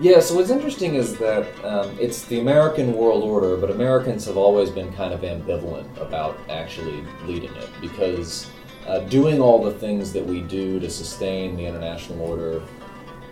Yeah, 0.00 0.20
so 0.20 0.36
what's 0.36 0.50
interesting 0.50 0.94
is 0.94 1.16
that 1.18 1.64
um, 1.64 1.96
it's 1.98 2.22
the 2.26 2.38
American 2.38 2.92
world 2.92 3.24
order, 3.24 3.56
but 3.56 3.68
Americans 3.68 4.26
have 4.26 4.36
always 4.36 4.70
been 4.70 4.92
kind 4.92 5.12
of 5.12 5.22
ambivalent 5.22 5.88
about 6.00 6.38
actually 6.48 7.02
leading 7.26 7.52
it 7.56 7.68
because 7.80 8.48
uh, 8.86 9.00
doing 9.00 9.40
all 9.40 9.60
the 9.60 9.72
things 9.72 10.12
that 10.12 10.24
we 10.24 10.40
do 10.42 10.78
to 10.78 10.88
sustain 10.88 11.56
the 11.56 11.66
international 11.66 12.20
order, 12.20 12.62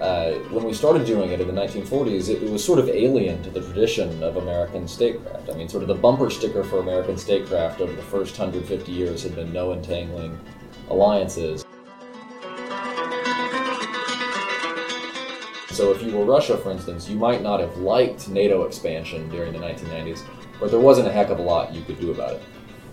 uh, 0.00 0.32
when 0.50 0.64
we 0.64 0.74
started 0.74 1.06
doing 1.06 1.30
it 1.30 1.40
in 1.40 1.46
the 1.46 1.52
1940s, 1.52 2.28
it, 2.30 2.42
it, 2.42 2.50
was 2.50 2.64
sort 2.64 2.80
of 2.80 2.88
alien 2.88 3.40
to 3.44 3.50
the 3.50 3.60
tradition 3.60 4.20
of 4.24 4.36
American 4.36 4.88
statecraft. 4.88 5.48
I 5.48 5.54
mean, 5.54 5.68
sort 5.68 5.84
of 5.84 5.88
the 5.88 5.94
bumper 5.94 6.30
sticker 6.30 6.64
for 6.64 6.80
American 6.80 7.16
statecraft 7.16 7.80
over 7.80 7.92
the 7.92 8.02
first 8.02 8.36
150 8.36 8.90
years 8.90 9.22
had 9.22 9.36
been 9.36 9.52
no 9.52 9.72
entangling 9.72 10.36
alliances. 10.90 11.64
So 15.76 15.92
if 15.92 16.02
you 16.02 16.16
were 16.16 16.24
Russia, 16.24 16.56
for 16.56 16.70
instance, 16.70 17.06
you 17.06 17.16
might 17.16 17.42
not 17.42 17.60
have 17.60 17.76
liked 17.76 18.30
NATO 18.30 18.64
expansion 18.64 19.28
during 19.28 19.52
the 19.52 19.58
1990s, 19.58 20.22
but 20.58 20.70
there 20.70 20.80
wasn't 20.80 21.06
a 21.06 21.12
heck 21.12 21.28
of 21.28 21.38
a 21.38 21.42
lot 21.42 21.74
you 21.74 21.82
could 21.82 22.00
do 22.00 22.12
about 22.12 22.32
it. 22.32 22.42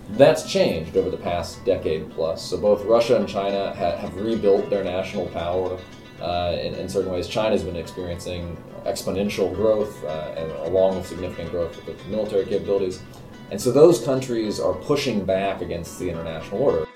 That's 0.10 0.52
changed 0.52 0.98
over 0.98 1.10
the 1.10 1.16
past 1.16 1.64
decade 1.64 2.12
plus. 2.12 2.44
So 2.46 2.58
both 2.58 2.84
Russia 2.84 3.16
and 3.16 3.26
China 3.26 3.74
ha- 3.74 3.96
have 3.96 4.14
rebuilt 4.18 4.70
their 4.70 4.84
national 4.84 5.28
power. 5.28 5.80
Uh, 6.20 6.58
in, 6.60 6.74
in, 6.74 6.90
certain 6.90 7.10
ways, 7.10 7.30
China's 7.30 7.64
been 7.64 7.78
experiencing 7.78 8.62
exponential 8.86 9.56
growth, 9.56 10.04
uh, 10.04 10.34
and 10.36 10.52
along 10.68 10.98
with 10.98 11.08
significant 11.08 11.52
growth 11.52 11.86
with 11.86 12.06
military 12.08 12.44
capabilities. 12.44 13.02
And 13.50 13.62
so 13.62 13.72
those 13.72 14.04
countries 14.04 14.60
are 14.60 14.74
pushing 14.74 15.24
back 15.24 15.62
against 15.62 16.00
the 16.00 16.10
international 16.10 16.62
order. 16.62 16.88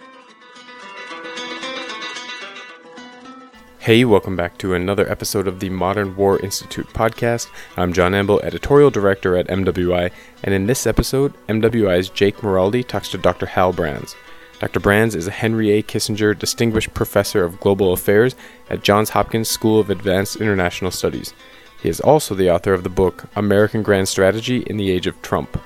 Hey, 3.88 4.04
welcome 4.04 4.36
back 4.36 4.58
to 4.58 4.74
another 4.74 5.10
episode 5.10 5.48
of 5.48 5.62
the 5.62 5.70
Modern 5.70 6.14
War 6.18 6.38
Institute 6.42 6.88
podcast. 6.88 7.50
I'm 7.78 7.94
John 7.94 8.14
Amble, 8.14 8.42
editorial 8.42 8.90
director 8.90 9.38
at 9.38 9.48
MWI, 9.48 10.12
and 10.44 10.54
in 10.54 10.68
this 10.68 10.86
episode, 10.86 11.34
MWI's 11.48 12.10
Jake 12.10 12.36
Maraldi 12.40 12.86
talks 12.86 13.08
to 13.12 13.18
Dr. 13.18 13.46
Hal 13.46 13.72
Brands. 13.72 14.14
Dr. 14.60 14.82
Brands 14.82 15.16
is 15.16 15.28
a 15.28 15.32
Henry 15.32 15.72
A. 15.72 15.82
Kissinger 15.82 16.38
Distinguished 16.38 16.94
Professor 16.94 17.46
of 17.46 17.62
Global 17.62 17.94
Affairs 17.94 18.36
at 18.70 18.84
Johns 18.84 19.12
Hopkins 19.12 19.50
School 19.50 19.80
of 19.80 19.90
Advanced 19.90 20.36
International 20.42 20.92
Studies. 20.92 21.34
He 21.82 21.88
is 21.88 22.02
also 22.02 22.36
the 22.36 22.52
author 22.52 22.74
of 22.74 22.84
the 22.84 22.90
book 22.90 23.24
American 23.38 23.84
Grand 23.84 24.10
Strategy 24.10 24.64
in 24.64 24.76
the 24.76 24.92
Age 24.92 25.08
of 25.08 25.22
Trump. 25.22 25.58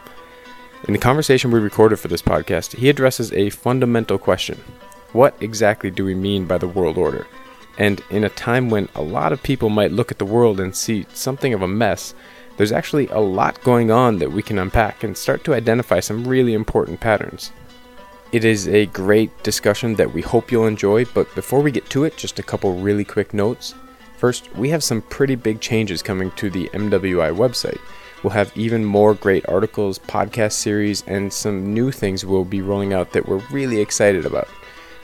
In 0.88 0.94
the 0.94 1.00
conversation 1.00 1.50
we 1.50 1.60
recorded 1.60 1.98
for 1.98 2.08
this 2.08 2.22
podcast, 2.22 2.76
he 2.76 2.88
addresses 2.88 3.34
a 3.34 3.50
fundamental 3.50 4.20
question 4.20 4.60
What 5.12 5.36
exactly 5.42 5.90
do 5.90 6.06
we 6.06 6.14
mean 6.14 6.46
by 6.46 6.60
the 6.60 6.68
world 6.68 7.00
order? 7.00 7.26
And 7.78 8.02
in 8.10 8.24
a 8.24 8.30
time 8.30 8.70
when 8.70 8.90
a 8.96 9.02
lot 9.02 9.32
of 9.32 9.44
people 9.44 9.70
might 9.70 9.92
look 9.92 10.12
at 10.12 10.20
the 10.20 10.26
world 10.26 10.60
and 10.60 10.76
see 10.76 11.06
something 11.14 11.54
of 11.54 11.62
a 11.62 11.68
mess, 11.68 12.14
there's 12.58 12.72
actually 12.72 13.08
a 13.08 13.20
lot 13.20 13.64
going 13.64 13.92
on 13.92 14.20
that 14.20 14.32
we 14.32 14.44
can 14.44 14.60
unpack 14.60 15.04
and 15.04 15.18
start 15.18 15.44
to 15.46 15.54
identify 15.54 16.00
some 16.00 16.28
really 16.28 16.54
important 16.54 17.00
patterns. 17.00 17.52
It 18.32 18.46
is 18.46 18.68
a 18.68 18.86
great 18.88 19.44
discussion 19.44 19.96
that 19.96 20.14
we 20.14 20.22
hope 20.22 20.52
you'll 20.52 20.68
enjoy, 20.68 21.06
but 21.06 21.34
before 21.36 21.62
we 21.62 21.72
get 21.72 21.90
to 21.90 22.04
it, 22.06 22.18
just 22.18 22.40
a 22.40 22.44
couple 22.44 22.80
really 22.80 23.04
quick 23.04 23.34
notes. 23.34 23.74
First, 24.18 24.56
we 24.56 24.70
have 24.70 24.84
some 24.84 25.02
pretty 25.02 25.36
big 25.36 25.60
changes 25.60 26.02
coming 26.02 26.32
to 26.32 26.50
the 26.50 26.70
MWI 26.70 27.36
website. 27.36 27.80
We'll 28.24 28.32
have 28.32 28.56
even 28.56 28.86
more 28.86 29.16
great 29.16 29.50
articles, 29.50 29.98
podcast 29.98 30.54
series, 30.54 31.04
and 31.08 31.34
some 31.34 31.74
new 31.74 31.92
things 31.92 32.24
we'll 32.24 32.46
be 32.46 32.62
rolling 32.62 32.94
out 32.94 33.12
that 33.14 33.28
we're 33.28 33.44
really 33.52 33.82
excited 33.82 34.26
about. 34.26 34.48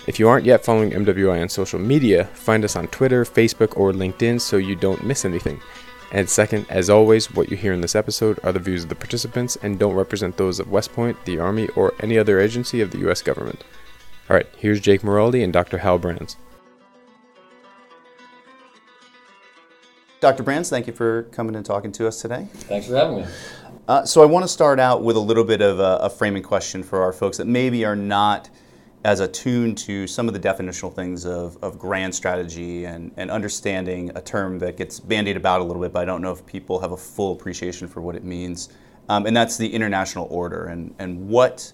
If 0.08 0.20
you 0.20 0.30
aren't 0.30 0.46
yet 0.46 0.64
following 0.64 0.92
MWI 0.92 1.42
on 1.42 1.50
social 1.50 1.80
media, 1.80 2.24
find 2.28 2.64
us 2.64 2.78
on 2.78 2.88
Twitter, 2.88 3.26
Facebook, 3.26 3.76
or 3.78 3.92
LinkedIn 3.92 4.40
so 4.40 4.56
you 4.56 4.74
don't 4.74 5.04
miss 5.04 5.26
anything. 5.26 5.60
And 6.14 6.30
second, 6.30 6.66
as 6.70 6.90
always, 6.90 7.30
what 7.36 7.52
you 7.52 7.58
hear 7.58 7.74
in 7.74 7.82
this 7.82 7.94
episode 7.94 8.40
are 8.42 8.54
the 8.54 8.60
views 8.60 8.84
of 8.84 8.90
the 8.90 8.96
participants 8.96 9.58
and 9.62 9.78
don't 9.78 9.96
represent 9.96 10.38
those 10.38 10.62
of 10.62 10.72
West 10.72 10.94
Point, 10.94 11.18
the 11.26 11.40
Army, 11.40 11.68
or 11.76 11.94
any 12.00 12.18
other 12.18 12.40
agency 12.40 12.80
of 12.80 12.92
the 12.92 13.00
U.S. 13.00 13.22
government. 13.22 13.66
Alright, 14.30 14.48
here's 14.58 14.80
Jake 14.80 15.02
Maraldi 15.02 15.44
and 15.44 15.52
Dr. 15.52 15.80
Hal 15.80 15.98
Brands. 15.98 16.38
Dr. 20.22 20.42
Brands, 20.42 20.70
thank 20.70 20.88
you 20.88 20.94
for 20.94 21.24
coming 21.34 21.54
and 21.58 21.66
talking 21.66 21.92
to 21.92 22.08
us 22.08 22.22
today. 22.22 22.48
Thanks 22.54 22.88
for 22.88 22.96
having 22.96 23.18
me. 23.18 23.26
Uh, 23.90 24.06
so, 24.06 24.22
I 24.22 24.26
want 24.26 24.44
to 24.44 24.50
start 24.50 24.80
out 24.80 25.04
with 25.04 25.18
a 25.18 25.22
little 25.22 25.44
bit 25.44 25.62
of 25.62 25.80
a, 25.82 25.98
a 25.98 26.10
framing 26.10 26.44
question 26.44 26.82
for 26.82 27.02
our 27.02 27.12
folks 27.12 27.38
that 27.38 27.46
maybe 27.46 27.84
are 27.84 27.96
not 27.96 28.50
as 29.08 29.22
attuned 29.22 29.78
to 29.78 30.06
some 30.06 30.28
of 30.28 30.34
the 30.34 30.40
definitional 30.40 30.94
things 30.94 31.26
of, 31.26 31.58
of 31.64 31.80
grand 31.80 32.14
strategy 32.14 32.84
and, 32.84 33.10
and 33.16 33.32
understanding 33.32 34.12
a 34.16 34.22
term 34.22 34.60
that 34.60 34.76
gets 34.76 35.00
bandied 35.00 35.38
about 35.38 35.62
a 35.62 35.64
little 35.64 35.82
bit, 35.82 35.94
but 35.94 36.02
I 36.02 36.06
don't 36.06 36.22
know 36.22 36.34
if 36.34 36.46
people 36.46 36.78
have 36.82 36.92
a 36.92 36.98
full 36.98 37.32
appreciation 37.32 37.88
for 37.88 38.02
what 38.02 38.18
it 38.18 38.26
means. 38.26 38.68
Um, 39.08 39.26
and 39.26 39.36
that's 39.36 39.56
the 39.56 39.74
international 39.74 40.28
order 40.30 40.66
and, 40.66 40.94
and 41.00 41.30
what 41.30 41.72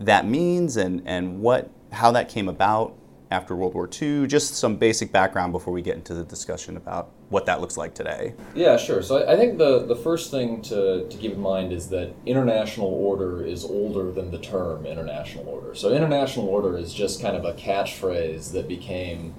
that 0.00 0.26
means 0.26 0.78
and, 0.78 1.02
and 1.04 1.42
what, 1.42 1.70
how 1.92 2.10
that 2.12 2.30
came 2.30 2.48
about 2.48 2.96
after 3.30 3.56
World 3.56 3.74
War 3.74 3.88
II. 3.90 4.26
Just 4.26 4.54
some 4.54 4.76
basic 4.76 5.12
background 5.12 5.52
before 5.52 5.72
we 5.72 5.82
get 5.82 5.96
into 5.96 6.14
the 6.14 6.24
discussion 6.24 6.76
about 6.76 7.10
what 7.30 7.46
that 7.46 7.60
looks 7.60 7.76
like 7.76 7.94
today. 7.94 8.34
Yeah, 8.54 8.76
sure. 8.76 9.02
So 9.02 9.28
I 9.28 9.36
think 9.36 9.58
the, 9.58 9.86
the 9.86 9.96
first 9.96 10.30
thing 10.30 10.62
to, 10.62 11.08
to 11.08 11.16
keep 11.16 11.32
in 11.32 11.40
mind 11.40 11.72
is 11.72 11.88
that 11.88 12.12
international 12.26 12.88
order 12.88 13.44
is 13.44 13.64
older 13.64 14.12
than 14.12 14.30
the 14.30 14.38
term 14.38 14.86
international 14.86 15.48
order. 15.48 15.74
So 15.74 15.92
international 15.92 16.48
order 16.48 16.76
is 16.76 16.92
just 16.92 17.20
kind 17.20 17.36
of 17.36 17.44
a 17.44 17.54
catchphrase 17.54 18.52
that 18.52 18.68
became 18.68 19.34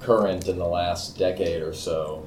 current 0.00 0.48
in 0.48 0.58
the 0.58 0.66
last 0.66 1.18
decade 1.18 1.62
or 1.62 1.72
so. 1.72 2.26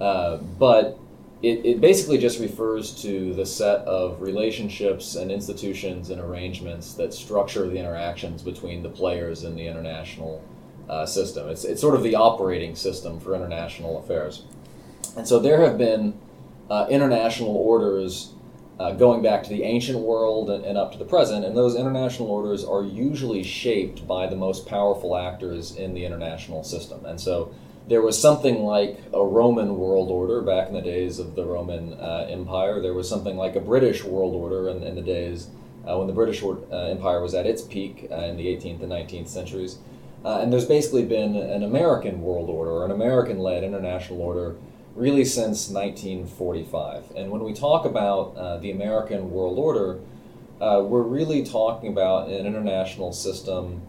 Uh, 0.00 0.36
but 0.36 0.98
it, 1.42 1.64
it 1.64 1.80
basically 1.80 2.18
just 2.18 2.40
refers 2.40 3.00
to 3.02 3.32
the 3.34 3.46
set 3.46 3.80
of 3.80 4.20
relationships 4.20 5.14
and 5.14 5.30
institutions 5.30 6.10
and 6.10 6.20
arrangements 6.20 6.94
that 6.94 7.14
structure 7.14 7.68
the 7.68 7.78
interactions 7.78 8.42
between 8.42 8.82
the 8.82 8.88
players 8.88 9.44
in 9.44 9.54
the 9.54 9.66
international 9.66 10.44
uh, 10.88 11.06
system. 11.06 11.48
It's, 11.48 11.64
it's 11.64 11.80
sort 11.80 11.94
of 11.94 12.02
the 12.02 12.16
operating 12.16 12.74
system 12.74 13.20
for 13.20 13.36
international 13.36 13.98
affairs. 13.98 14.44
And 15.16 15.28
so 15.28 15.38
there 15.38 15.60
have 15.60 15.78
been 15.78 16.18
uh, 16.70 16.86
international 16.90 17.54
orders 17.56 18.32
uh, 18.80 18.92
going 18.92 19.22
back 19.22 19.42
to 19.42 19.48
the 19.48 19.62
ancient 19.62 19.98
world 19.98 20.50
and, 20.50 20.64
and, 20.64 20.78
up 20.78 20.92
to 20.92 20.98
the 20.98 21.04
present, 21.04 21.44
and 21.44 21.56
those 21.56 21.74
international 21.74 22.30
orders 22.30 22.64
are 22.64 22.84
usually 22.84 23.42
shaped 23.42 24.06
by 24.06 24.26
the 24.26 24.36
most 24.36 24.66
powerful 24.66 25.16
actors 25.16 25.74
in 25.74 25.94
the 25.94 26.04
international 26.04 26.62
system. 26.62 27.04
And 27.04 27.20
so 27.20 27.52
there 27.88 28.02
was 28.02 28.20
something 28.20 28.62
like 28.64 28.98
a 29.14 29.24
Roman 29.24 29.76
world 29.76 30.10
order 30.10 30.42
back 30.42 30.68
in 30.68 30.74
the 30.74 30.82
days 30.82 31.18
of 31.18 31.34
the 31.34 31.44
Roman 31.44 31.94
uh, 31.94 32.26
Empire. 32.28 32.80
There 32.80 32.94
was 32.94 33.08
something 33.08 33.36
like 33.36 33.56
a 33.56 33.60
British 33.60 34.04
world 34.04 34.34
order 34.34 34.68
in, 34.68 34.82
in 34.82 34.94
the 34.94 35.02
days 35.02 35.48
uh, 35.88 35.96
when 35.96 36.06
the 36.06 36.12
British 36.12 36.42
uh, 36.42 36.54
Empire 36.70 37.22
was 37.22 37.34
at 37.34 37.46
its 37.46 37.62
peak 37.62 38.08
uh, 38.10 38.16
in 38.16 38.36
the 38.36 38.46
18th 38.46 38.82
and 38.82 38.92
19th 38.92 39.28
centuries. 39.28 39.78
and 40.24 40.52
there's 40.52 40.66
basically 40.66 41.04
been 41.04 41.34
an 41.34 41.62
American 41.62 42.20
world 42.20 42.50
order, 42.50 42.70
or 42.70 42.84
an 42.84 42.90
American 42.90 43.38
led 43.38 43.64
international 43.64 44.20
order 44.20 44.56
really 44.98 45.24
since 45.24 45.68
1945. 45.68 47.12
And 47.16 47.30
when 47.30 47.44
we 47.44 47.54
talk 47.54 47.84
about 47.84 48.36
uh, 48.36 48.58
the 48.58 48.70
American 48.72 49.30
world 49.30 49.58
order, 49.58 50.00
uh, 50.60 50.82
we're 50.84 51.02
really 51.02 51.44
talking 51.44 51.90
about 51.90 52.28
an 52.28 52.44
international 52.44 53.12
system 53.12 53.82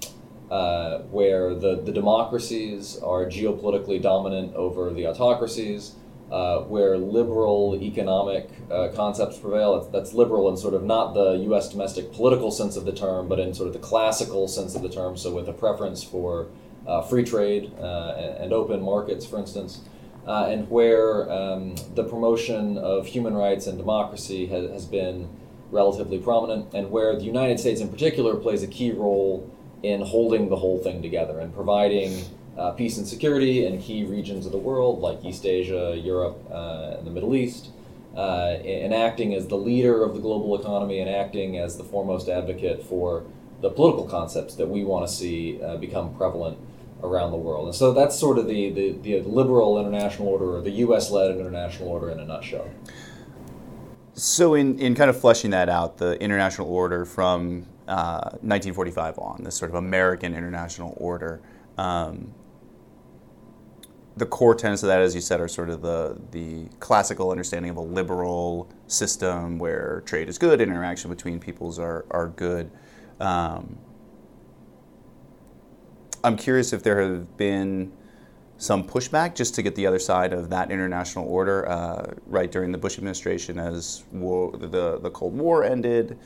uh, 0.51 0.99
where 1.11 1.53
the, 1.53 1.81
the 1.81 1.91
democracies 1.91 2.97
are 3.03 3.25
geopolitically 3.25 4.01
dominant 4.01 4.55
over 4.55 4.91
the 4.91 5.05
autocracies, 5.05 5.95
uh, 6.31 6.61
where 6.61 6.97
liberal 6.97 7.77
economic 7.81 8.49
uh, 8.71 8.89
concepts 8.95 9.37
prevail. 9.37 9.79
That's, 9.79 9.91
that's, 9.91 10.13
liberal 10.13 10.49
in 10.49 10.57
sort 10.57 10.73
of 10.73 10.83
not 10.83 11.13
the 11.13 11.33
US 11.51 11.69
domestic 11.69 12.13
political 12.13 12.51
sense 12.51 12.75
of 12.75 12.85
the 12.85 12.93
term, 12.93 13.27
but 13.27 13.39
in 13.39 13.53
sort 13.53 13.67
of 13.67 13.73
the 13.73 13.79
classical 13.79 14.47
sense 14.47 14.75
of 14.75 14.81
the 14.81 14.89
term, 14.89 15.17
so 15.17 15.33
with 15.33 15.47
a 15.47 15.53
preference 15.53 16.03
for 16.03 16.47
uh, 16.87 17.01
free 17.01 17.23
trade 17.23 17.71
and, 17.77 18.37
and 18.37 18.53
open 18.53 18.81
markets, 18.81 19.25
for 19.25 19.39
instance 19.39 19.81
uh, 20.29 20.45
and 20.45 20.69
where 20.69 21.29
um, 21.31 21.75
the 21.95 22.03
promotion 22.03 22.77
of 22.77 23.07
human 23.07 23.33
rights 23.33 23.65
and 23.65 23.79
democracy 23.79 24.45
has, 24.45 24.69
has 24.69 24.85
been 24.85 25.27
relatively 25.71 26.19
prominent, 26.19 26.71
and 26.73 26.89
where 26.91 27.15
the 27.15 27.23
United 27.23 27.59
States 27.59 27.81
in 27.81 27.89
particular 27.89 28.35
plays 28.35 28.61
a 28.61 28.67
key 28.67 28.91
role 28.91 29.49
in 29.83 30.01
holding 30.01 30.49
the 30.49 30.55
whole 30.55 30.79
thing 30.79 31.01
together 31.01 31.39
and 31.39 31.53
providing 31.53 32.23
uh, 32.57 32.71
peace 32.71 32.97
and 32.97 33.07
security 33.07 33.65
in 33.65 33.81
key 33.81 34.03
regions 34.03 34.45
of 34.45 34.51
the 34.51 34.57
world 34.57 34.99
like 34.99 35.23
East 35.23 35.45
Asia, 35.45 35.97
Europe, 35.97 36.37
uh, 36.51 36.95
and 36.97 37.07
the 37.07 37.11
Middle 37.11 37.35
East, 37.35 37.69
uh, 38.15 38.57
and 38.65 38.93
acting 38.93 39.33
as 39.33 39.47
the 39.47 39.55
leader 39.55 40.03
of 40.03 40.13
the 40.13 40.19
global 40.19 40.59
economy 40.59 40.99
and 40.99 41.09
acting 41.09 41.57
as 41.57 41.77
the 41.77 41.83
foremost 41.83 42.27
advocate 42.27 42.83
for 42.83 43.23
the 43.61 43.69
political 43.69 44.05
concepts 44.05 44.55
that 44.55 44.67
we 44.67 44.83
want 44.83 45.07
to 45.07 45.13
see 45.13 45.61
uh, 45.61 45.77
become 45.77 46.13
prevalent 46.15 46.57
around 47.03 47.31
the 47.31 47.37
world. 47.37 47.67
And 47.67 47.75
so 47.75 47.93
that's 47.93 48.17
sort 48.17 48.37
of 48.37 48.47
the, 48.47 48.71
the, 48.71 48.91
the 48.91 49.21
liberal 49.21 49.79
international 49.79 50.27
order 50.27 50.57
or 50.57 50.61
the 50.61 50.71
US 50.71 51.11
led 51.11 51.31
international 51.31 51.89
order 51.89 52.09
in 52.09 52.19
a 52.19 52.25
nutshell. 52.25 52.69
So, 54.13 54.53
in, 54.53 54.77
in 54.79 54.95
kind 54.95 55.09
of 55.09 55.19
fleshing 55.19 55.51
that 55.51 55.69
out, 55.69 55.97
the 55.97 56.21
international 56.21 56.67
order 56.67 57.05
from 57.05 57.67
uh, 57.89 58.37
1945 58.41 59.19
on, 59.19 59.43
this 59.43 59.55
sort 59.55 59.71
of 59.71 59.75
American 59.75 60.35
international 60.35 60.93
order, 60.97 61.41
um, 61.77 62.33
the 64.19 64.25
core 64.25 64.53
tenets 64.53 64.83
of 64.83 64.87
that, 64.87 65.01
as 65.01 65.15
you 65.15 65.21
said, 65.21 65.39
are 65.39 65.47
sort 65.47 65.69
of 65.69 65.81
the 65.81 66.19
the 66.31 66.67
classical 66.79 67.31
understanding 67.31 67.71
of 67.71 67.77
a 67.77 67.81
liberal 67.81 68.69
system 68.87 69.57
where 69.57 70.03
trade 70.05 70.29
is 70.29 70.37
good, 70.37 70.61
interaction 70.61 71.09
between 71.09 71.39
peoples 71.39 71.79
are 71.79 72.05
are 72.11 72.27
good. 72.27 72.69
Um, 73.19 73.77
I'm 76.23 76.35
curious 76.35 76.73
if 76.73 76.83
there 76.83 77.01
have 77.01 77.37
been 77.37 77.93
some 78.57 78.83
pushback 78.85 79.35
just 79.35 79.55
to 79.55 79.61
get 79.61 79.75
the 79.75 79.87
other 79.87 79.99
side 79.99 80.33
of 80.33 80.49
that 80.49 80.69
international 80.69 81.25
order. 81.27 81.67
Uh, 81.67 82.13
right 82.27 82.51
during 82.51 82.73
the 82.73 82.77
Bush 82.77 82.97
administration, 82.97 83.57
as 83.57 84.03
war, 84.11 84.51
the 84.51 84.99
the 84.99 85.11
Cold 85.11 85.33
War 85.33 85.63
ended, 85.63 86.19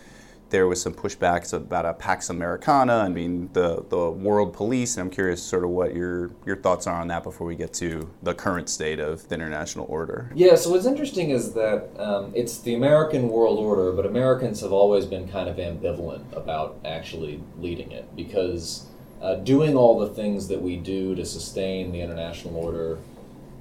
there 0.54 0.68
was 0.68 0.80
some 0.80 0.94
pushbacks 0.94 1.52
about 1.52 1.84
a 1.84 1.96
Pax 1.96 2.30
Americana 2.30 3.00
and 3.06 3.16
being 3.16 3.50
the 3.54 3.84
the 3.90 4.12
world 4.12 4.54
police. 4.54 4.96
And 4.96 5.08
I'm 5.08 5.10
curious, 5.10 5.42
sort 5.42 5.64
of, 5.64 5.72
what 5.72 5.96
your 5.96 6.30
your 6.46 6.56
thoughts 6.56 6.86
are 6.86 7.02
on 7.02 7.08
that 7.08 7.24
before 7.24 7.48
we 7.48 7.56
get 7.56 7.74
to 7.74 8.08
the 8.22 8.36
current 8.36 8.70
state 8.70 9.00
of 9.00 9.28
the 9.28 9.36
international 9.36 9.88
order. 9.90 10.32
Yeah. 10.36 10.56
So 10.56 10.70
what's 10.70 10.86
interesting 10.86 11.32
is 11.32 11.54
that 11.54 11.90
um, 11.98 12.32
it's 12.36 12.60
the 12.60 12.76
American 12.76 13.30
world 13.30 13.58
order, 13.58 13.92
but 13.92 14.06
Americans 14.06 14.62
have 14.62 14.72
always 14.72 15.08
been 15.08 15.28
kind 15.28 15.50
of 15.50 15.58
ambivalent 15.58 16.32
about 16.38 16.78
actually 16.86 17.42
leading 17.58 17.92
it 17.92 18.16
because 18.16 18.86
uh, 19.24 19.36
doing 19.36 19.76
all 19.76 19.98
the 19.98 20.10
things 20.10 20.50
that 20.50 20.62
we 20.62 20.78
do 20.78 21.16
to 21.16 21.26
sustain 21.26 21.92
the 21.92 22.00
international 22.00 22.56
order. 22.56 23.00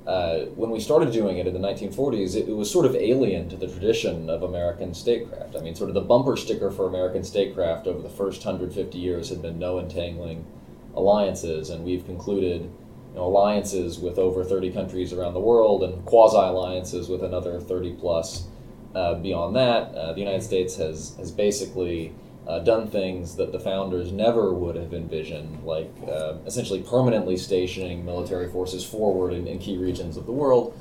Uh, 0.06 0.46
when 0.56 0.70
we 0.70 0.81
started 0.81 1.12
doing 1.12 1.38
it 1.38 1.46
in 1.46 1.54
the 1.54 1.60
1940s, 1.60 2.34
it, 2.34 2.49
it, 2.49 2.52
was 2.52 2.69
sort 2.69 2.84
of 2.84 2.96
alien 2.96 3.49
to 3.49 3.56
the 3.56 3.69
tradition 3.69 4.28
of 4.28 4.43
American 4.43 4.93
statecraft. 4.93 5.54
I 5.54 5.60
mean, 5.60 5.76
sort 5.76 5.90
of 5.90 5.94
the 5.94 6.00
bumper 6.00 6.37
sticker 6.37 6.72
for 6.72 6.88
American 6.88 7.22
statecraft 7.22 7.87
over 7.87 8.02
the 8.02 8.08
first 8.08 8.44
150 8.44 8.99
years 8.99 9.28
had 9.28 9.40
been 9.40 9.60
no 9.60 9.78
entangling 9.78 10.44
alliances, 10.94 11.70
and 11.70 11.84
we've 11.84 12.04
concluded 12.04 12.62
you 12.62 13.14
know, 13.14 13.26
alliances 13.26 14.00
with 14.00 14.19
over 14.19 14.43
30 14.43 14.72
countries 14.72 15.12
around 15.12 15.34
the 15.34 15.40
world 15.40 15.84
and 15.84 16.05
quasi 16.05 16.37
alliances 16.37 17.08
with 17.08 17.22
another 17.22 17.60
30 17.60 17.93
plus. 17.94 18.48
Uh, 18.96 19.14
beyond 19.14 19.55
that, 19.55 19.94
uh, 19.94 20.12
the 20.12 20.19
United 20.19 20.43
States 20.43 20.76
has, 20.76 21.14
has 21.16 21.31
basically 21.31 22.12
uh, 22.47 22.59
done 22.59 22.89
things 22.89 23.37
that 23.37 23.53
the 23.53 23.61
founders 23.61 24.11
never 24.11 24.53
would 24.53 24.77
have 24.77 24.93
envisioned, 24.93 25.65
like 25.65 25.91
uh, 26.09 26.35
essentially 26.47 26.83
permanently 26.83 27.37
stationing 27.37 28.05
military 28.05 28.49
forces 28.49 28.85
forward 28.85 29.33
in, 29.33 29.47
in 29.47 29.59
key 29.59 29.77
regions 29.77 30.17
of 30.17 30.27
the 30.27 30.33
world, 30.33 30.77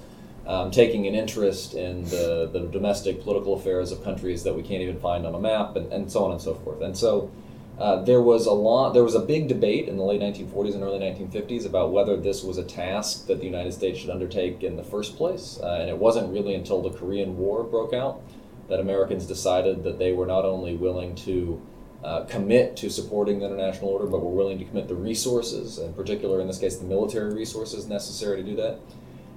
um, 0.48 0.72
taking 0.72 1.06
an 1.06 1.14
interest 1.14 1.76
in 1.76 2.04
the, 2.06 2.50
the 2.52 2.68
domestic 2.72 3.22
political 3.22 3.54
affairs 3.54 3.92
of 3.92 4.04
countries 4.04 4.44
that 4.44 4.56
we 4.56 4.64
can't 4.64 4.82
even 4.82 5.00
find 5.00 5.26
on 5.26 5.36
a 5.36 5.40
map, 5.40 5.76
and, 5.76 5.92
and 5.94 6.12
so 6.12 6.26
on 6.26 6.32
and 6.32 6.42
so 6.42 6.56
forth. 6.56 6.82
And 6.82 6.98
so 6.98 7.30
uh, 7.78 8.02
there 8.04 8.22
was 8.22 8.48
a 8.48 8.52
lot, 8.52 8.94
there 8.94 9.04
was 9.04 9.16
a 9.16 9.20
big 9.20 9.48
debate 9.48 9.88
in 9.88 9.98
the 9.98 10.04
late 10.04 10.20
1940s 10.20 10.74
and 10.74 10.84
early 10.84 11.00
1950s 11.00 11.68
about 11.68 11.92
whether 11.92 12.18
this 12.18 12.44
was 12.44 12.58
a 12.58 12.64
task 12.64 13.28
that 13.28 13.40
the 13.40 13.46
United 13.46 13.72
States 13.72 14.00
should 14.00 14.10
undertake 14.10 14.64
in 14.64 14.78
the 14.78 14.84
first 14.84 15.16
place, 15.16 15.60
uh, 15.62 15.78
and 15.80 15.90
it 15.90 15.98
wasn't 15.98 16.32
really 16.34 16.56
until 16.56 16.82
the 16.82 16.90
Korean 16.90 17.38
War 17.38 17.64
broke 17.64 17.94
out 17.94 18.22
that 18.70 18.80
Americans 18.80 19.26
decided 19.26 19.84
that 19.84 20.00
they 20.00 20.12
were 20.12 20.26
not 20.26 20.46
only 20.46 20.76
willing 20.76 21.16
to 21.16 21.62
uh, 22.04 22.24
commit 22.26 22.76
to 22.78 22.90
supporting 22.90 23.40
the 23.40 23.46
international 23.46 23.90
order, 23.90 24.08
but 24.08 24.22
were 24.22 24.32
willing 24.32 24.58
to 24.58 24.66
commit 24.66 24.88
the 24.88 24.96
resources, 24.96 25.78
in 25.78 25.94
particular, 25.94 26.42
in 26.42 26.48
this 26.48 26.58
case, 26.58 26.78
the 26.78 26.86
military 26.86 27.34
resources 27.34 27.88
necessary 27.88 28.42
to 28.42 28.50
do 28.50 28.56
that. 28.56 28.80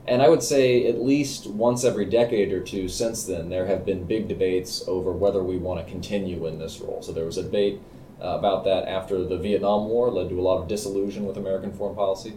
And 0.06 0.22
I 0.22 0.28
would 0.28 0.42
say 0.42 0.86
at 0.86 1.02
least 1.02 1.46
once 1.46 1.84
every 1.84 2.04
decade 2.04 2.52
or 2.52 2.60
two 2.60 2.88
since 2.88 3.24
then, 3.24 3.48
there 3.48 3.66
have 3.66 3.86
been 3.86 4.04
big 4.04 4.28
debates 4.28 4.86
over 4.86 5.12
whether 5.12 5.42
we 5.42 5.56
want 5.56 5.84
to 5.84 5.90
continue 5.90 6.46
in 6.46 6.58
this 6.58 6.78
role. 6.80 7.02
So 7.02 7.12
there 7.12 7.24
was 7.24 7.38
a 7.38 7.42
debate 7.42 7.80
uh, 8.22 8.38
about 8.38 8.64
that 8.64 8.86
after 8.86 9.24
the 9.24 9.38
Vietnam 9.38 9.88
War, 9.88 10.10
led 10.10 10.28
to 10.28 10.38
a 10.38 10.42
lot 10.42 10.60
of 10.60 10.68
disillusion 10.68 11.26
with 11.26 11.36
American 11.36 11.72
foreign 11.72 11.96
policy 11.96 12.34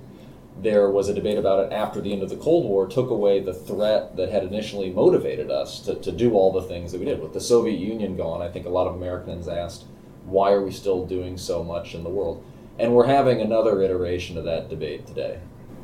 there 0.62 0.90
was 0.90 1.08
a 1.08 1.14
debate 1.14 1.38
about 1.38 1.66
it 1.66 1.74
after 1.74 2.02
the 2.02 2.12
end 2.12 2.24
of 2.24 2.30
the 2.30 2.38
Cold 2.38 2.66
War, 2.66 2.88
took 2.88 3.10
away 3.10 3.40
the 3.40 3.54
threat 3.54 4.16
that 4.18 4.32
had 4.32 4.44
initially 4.44 4.90
motivated 4.90 5.52
us 5.52 5.80
to, 5.82 5.96
to 5.96 6.12
do 6.12 6.34
all 6.34 6.52
the 6.52 6.68
things 6.68 6.92
that 6.92 7.00
we 7.00 7.06
did. 7.06 7.22
With 7.22 7.34
the 7.34 7.42
Soviet 7.42 7.80
Union 7.80 8.18
gone, 8.18 8.42
I 8.42 8.50
think 8.50 8.66
a 8.66 8.70
lot 8.70 8.88
of 8.88 8.96
Americans 8.96 9.48
asked, 9.48 9.86
why 10.26 10.52
are 10.52 10.64
we 10.64 10.72
still 10.72 11.06
doing 11.06 11.38
so 11.38 11.64
much 11.64 11.94
in 11.96 12.04
the 12.04 12.10
world? 12.10 12.44
And 12.80 12.94
we're 12.94 13.08
having 13.08 13.42
another 13.42 13.82
iteration 13.82 14.38
of 14.38 14.46
that 14.46 14.70
debate 14.70 15.08
today. 15.08 15.40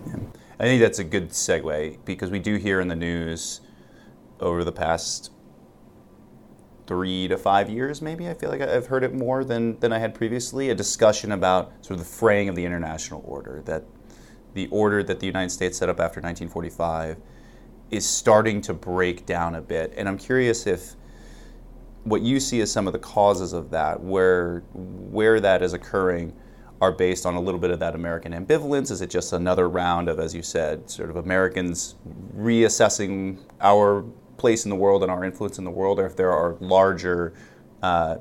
Yeah. 0.07 0.15
I 0.59 0.63
think 0.65 0.81
that's 0.81 0.99
a 0.99 1.03
good 1.03 1.29
segue 1.29 1.99
because 2.05 2.29
we 2.29 2.39
do 2.39 2.55
hear 2.55 2.79
in 2.79 2.87
the 2.87 2.95
news 2.95 3.61
over 4.39 4.63
the 4.63 4.71
past 4.71 5.31
three 6.85 7.27
to 7.27 7.37
five 7.37 7.69
years, 7.69 8.01
maybe. 8.01 8.29
I 8.29 8.33
feel 8.33 8.49
like 8.49 8.61
I've 8.61 8.87
heard 8.87 9.03
it 9.03 9.13
more 9.13 9.43
than, 9.43 9.79
than 9.79 9.93
I 9.93 9.99
had 9.99 10.13
previously. 10.13 10.69
A 10.69 10.75
discussion 10.75 11.31
about 11.31 11.71
sort 11.81 11.99
of 11.99 12.05
the 12.05 12.11
fraying 12.11 12.49
of 12.49 12.55
the 12.55 12.65
international 12.65 13.23
order, 13.25 13.61
that 13.65 13.85
the 14.53 14.67
order 14.67 15.03
that 15.03 15.19
the 15.19 15.25
United 15.25 15.49
States 15.49 15.77
set 15.77 15.89
up 15.89 15.99
after 15.99 16.21
1945 16.21 17.17
is 17.91 18.05
starting 18.05 18.61
to 18.61 18.73
break 18.73 19.25
down 19.25 19.55
a 19.55 19.61
bit. 19.61 19.93
And 19.95 20.07
I'm 20.07 20.17
curious 20.17 20.65
if 20.67 20.95
what 22.03 22.21
you 22.21 22.39
see 22.39 22.61
as 22.61 22.71
some 22.71 22.87
of 22.87 22.93
the 22.93 22.99
causes 22.99 23.53
of 23.53 23.69
that, 23.71 24.01
where 24.01 24.63
where 24.73 25.39
that 25.39 25.61
is 25.61 25.73
occurring, 25.73 26.33
are 26.81 26.91
based 26.91 27.25
on 27.25 27.35
a 27.35 27.39
little 27.39 27.59
bit 27.59 27.71
of 27.71 27.79
that 27.79 27.95
American 27.95 28.33
ambivalence. 28.33 28.91
Is 28.91 29.01
it 29.01 29.09
just 29.09 29.31
another 29.31 29.69
round 29.69 30.09
of, 30.09 30.19
as 30.19 30.35
you 30.35 30.41
said, 30.41 30.89
sort 30.89 31.09
of 31.09 31.15
Americans 31.15 31.95
reassessing 32.35 33.39
our 33.61 34.03
place 34.37 34.65
in 34.65 34.69
the 34.69 34.75
world 34.75 35.03
and 35.03 35.11
our 35.11 35.23
influence 35.23 35.57
in 35.57 35.63
the 35.63 35.71
world, 35.71 35.99
or 35.99 36.05
if 36.05 36.17
there 36.17 36.31
are 36.31 36.57
larger, 36.59 37.33
uh, 37.81 38.17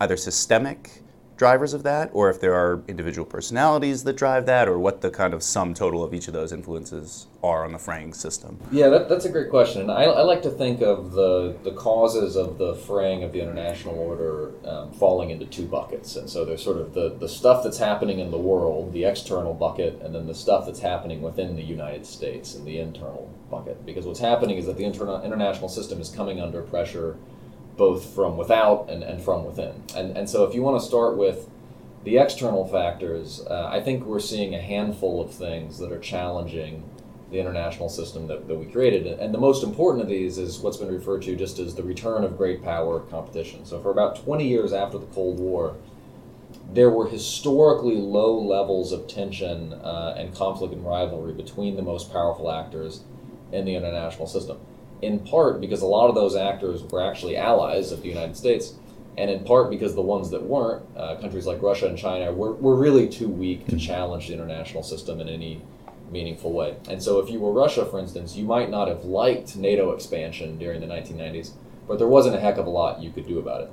either 0.00 0.16
systemic 0.16 1.01
drivers 1.42 1.74
of 1.74 1.82
that, 1.82 2.08
or 2.12 2.30
if 2.30 2.40
there 2.40 2.54
are 2.54 2.84
individual 2.86 3.26
personalities 3.26 4.04
that 4.04 4.12
drive 4.12 4.46
that, 4.46 4.68
or 4.68 4.78
what 4.78 5.00
the 5.00 5.10
kind 5.10 5.34
of 5.34 5.42
sum 5.42 5.74
total 5.74 6.04
of 6.04 6.14
each 6.14 6.28
of 6.28 6.32
those 6.32 6.52
influences 6.52 7.26
are 7.42 7.64
on 7.64 7.72
the 7.72 7.78
fraying 7.80 8.14
system? 8.14 8.56
Yeah, 8.70 8.88
that, 8.90 9.08
that's 9.08 9.24
a 9.24 9.28
great 9.28 9.50
question. 9.50 9.90
I, 9.90 10.04
I 10.04 10.22
like 10.22 10.42
to 10.42 10.50
think 10.50 10.82
of 10.82 11.10
the, 11.10 11.56
the 11.64 11.72
causes 11.72 12.36
of 12.36 12.58
the 12.58 12.76
fraying 12.76 13.24
of 13.24 13.32
the 13.32 13.40
international 13.40 13.98
order 13.98 14.52
um, 14.64 14.92
falling 14.92 15.30
into 15.30 15.44
two 15.46 15.66
buckets. 15.66 16.14
And 16.14 16.30
so 16.30 16.44
there's 16.44 16.62
sort 16.62 16.76
of 16.76 16.94
the, 16.94 17.16
the 17.18 17.28
stuff 17.28 17.64
that's 17.64 17.78
happening 17.78 18.20
in 18.20 18.30
the 18.30 18.38
world, 18.38 18.92
the 18.92 19.04
external 19.04 19.52
bucket, 19.52 20.00
and 20.00 20.14
then 20.14 20.28
the 20.28 20.36
stuff 20.36 20.64
that's 20.66 20.78
happening 20.78 21.22
within 21.22 21.56
the 21.56 21.64
United 21.64 22.06
States 22.06 22.54
in 22.54 22.64
the 22.64 22.78
internal 22.78 23.28
bucket. 23.50 23.84
Because 23.84 24.06
what's 24.06 24.20
happening 24.20 24.58
is 24.58 24.66
that 24.66 24.76
the 24.76 24.84
interna- 24.84 25.24
international 25.24 25.68
system 25.68 26.00
is 26.00 26.08
coming 26.08 26.40
under 26.40 26.62
pressure 26.62 27.16
both 27.76 28.14
from 28.14 28.36
without 28.36 28.88
and, 28.88 29.02
and 29.02 29.22
from 29.22 29.44
within. 29.44 29.82
And, 29.96 30.16
and 30.16 30.28
so 30.28 30.44
if 30.44 30.54
you 30.54 30.62
want 30.62 30.80
to 30.80 30.86
start 30.86 31.16
with 31.16 31.48
the 32.04 32.18
external 32.18 32.66
factors, 32.66 33.40
uh, 33.48 33.68
I 33.72 33.80
think 33.80 34.04
we're 34.04 34.20
seeing 34.20 34.54
a 34.54 34.60
handful 34.60 35.20
of 35.20 35.32
things 35.32 35.78
that 35.78 35.92
are 35.92 35.98
challenging 35.98 36.88
the 37.30 37.38
international 37.38 37.88
system 37.88 38.26
that, 38.26 38.46
that 38.46 38.56
we 38.56 38.66
created. 38.66 39.06
And 39.06 39.32
the 39.32 39.38
most 39.38 39.64
important 39.64 40.02
of 40.02 40.08
these 40.08 40.36
is 40.36 40.58
what's 40.58 40.76
been 40.76 40.92
referred 40.92 41.22
to 41.22 41.34
just 41.34 41.58
as 41.58 41.74
the 41.74 41.82
return 41.82 42.24
of 42.24 42.36
great 42.36 42.62
power 42.62 43.00
competition. 43.00 43.64
So 43.64 43.80
for 43.80 43.90
about 43.90 44.22
20 44.22 44.46
years 44.46 44.74
after 44.74 44.98
the 44.98 45.06
Cold 45.06 45.40
War, 45.40 45.76
there 46.70 46.90
were 46.90 47.08
historically 47.08 47.96
low 47.96 48.38
levels 48.38 48.92
of 48.92 49.08
tension 49.08 49.72
uh, 49.72 50.14
and 50.18 50.34
conflict 50.34 50.74
and 50.74 50.84
rivalry 50.84 51.32
between 51.32 51.76
the 51.76 51.82
most 51.82 52.12
powerful 52.12 52.50
actors 52.50 53.02
in 53.50 53.64
the 53.64 53.74
international 53.74 54.26
system 54.26 54.58
in 55.02 55.18
part 55.18 55.60
because 55.60 55.82
a 55.82 55.86
lot 55.86 56.08
of 56.08 56.14
those 56.14 56.36
actors 56.36 56.82
were 56.84 57.02
actually 57.02 57.36
allies 57.36 57.92
of 57.92 58.02
the 58.02 58.08
United 58.08 58.36
States, 58.36 58.74
and 59.18 59.30
in 59.30 59.44
part 59.44 59.68
because 59.68 59.94
the 59.94 60.02
ones 60.02 60.30
that 60.30 60.42
weren't, 60.42 60.84
uh, 60.96 61.16
countries 61.16 61.46
like 61.46 61.60
Russia 61.60 61.86
and 61.88 61.98
China, 61.98 62.32
were, 62.32 62.52
were 62.52 62.76
really 62.76 63.08
too 63.08 63.28
weak 63.28 63.66
to 63.66 63.76
challenge 63.76 64.28
the 64.28 64.34
international 64.34 64.82
system 64.82 65.20
in 65.20 65.28
any 65.28 65.60
meaningful 66.10 66.52
way. 66.52 66.76
And 66.88 67.02
so, 67.02 67.18
if 67.18 67.28
you 67.28 67.40
were 67.40 67.52
Russia, 67.52 67.84
for 67.84 67.98
instance, 67.98 68.36
you 68.36 68.44
might 68.44 68.70
not 68.70 68.88
have 68.88 69.04
liked 69.04 69.56
NATO 69.56 69.92
expansion 69.92 70.58
during 70.58 70.80
the 70.80 70.86
1990s, 70.86 71.50
but 71.88 71.98
there 71.98 72.08
wasn't 72.08 72.36
a 72.36 72.40
heck 72.40 72.58
of 72.58 72.66
a 72.66 72.70
lot 72.70 73.02
you 73.02 73.10
could 73.10 73.26
do 73.26 73.38
about 73.38 73.62
it. 73.62 73.70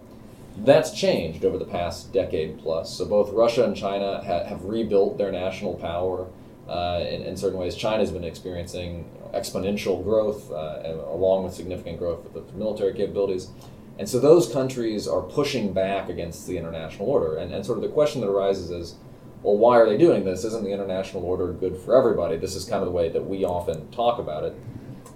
That's 0.57 0.91
changed 0.91 1.45
over 1.45 1.57
the 1.57 1.65
past 1.65 2.11
decade 2.11 2.59
plus. 2.59 2.97
So, 2.97 3.05
both 3.05 3.31
Russia 3.31 3.65
and 3.65 3.75
China 3.75 4.23
ha- 4.25 4.45
have 4.45 4.63
rebuilt 4.63 5.17
their 5.17 5.31
national 5.31 5.75
power. 5.75 6.27
Uh, 6.67 7.03
in, 7.07 7.23
in 7.23 7.35
certain 7.35 7.57
ways, 7.57 7.75
China's 7.75 8.11
been 8.11 8.23
experiencing 8.23 9.09
exponential 9.33 10.03
growth, 10.03 10.51
uh, 10.51 10.81
along 11.07 11.43
with 11.43 11.53
significant 11.53 11.99
growth 11.99 12.25
of 12.25 12.33
the 12.33 12.53
military 12.53 12.93
capabilities. 12.93 13.49
And 13.97 14.07
so 14.07 14.19
those 14.19 14.51
countries 14.51 15.07
are 15.07 15.21
pushing 15.21 15.73
back 15.73 16.09
against 16.09 16.47
the 16.47 16.57
international 16.57 17.09
order. 17.09 17.37
And, 17.37 17.53
and 17.53 17.65
sort 17.65 17.77
of 17.77 17.83
the 17.83 17.89
question 17.89 18.21
that 18.21 18.27
arises 18.27 18.71
is, 18.71 18.95
well, 19.43 19.57
why 19.57 19.77
are 19.77 19.87
they 19.87 19.97
doing 19.97 20.25
this? 20.25 20.43
Isn't 20.43 20.63
the 20.63 20.71
international 20.71 21.23
order 21.23 21.51
good 21.51 21.77
for 21.77 21.97
everybody? 21.97 22.37
This 22.37 22.55
is 22.55 22.65
kind 22.65 22.81
of 22.81 22.85
the 22.85 22.91
way 22.91 23.09
that 23.09 23.25
we 23.25 23.45
often 23.45 23.89
talk 23.91 24.19
about 24.19 24.43
it. 24.45 24.55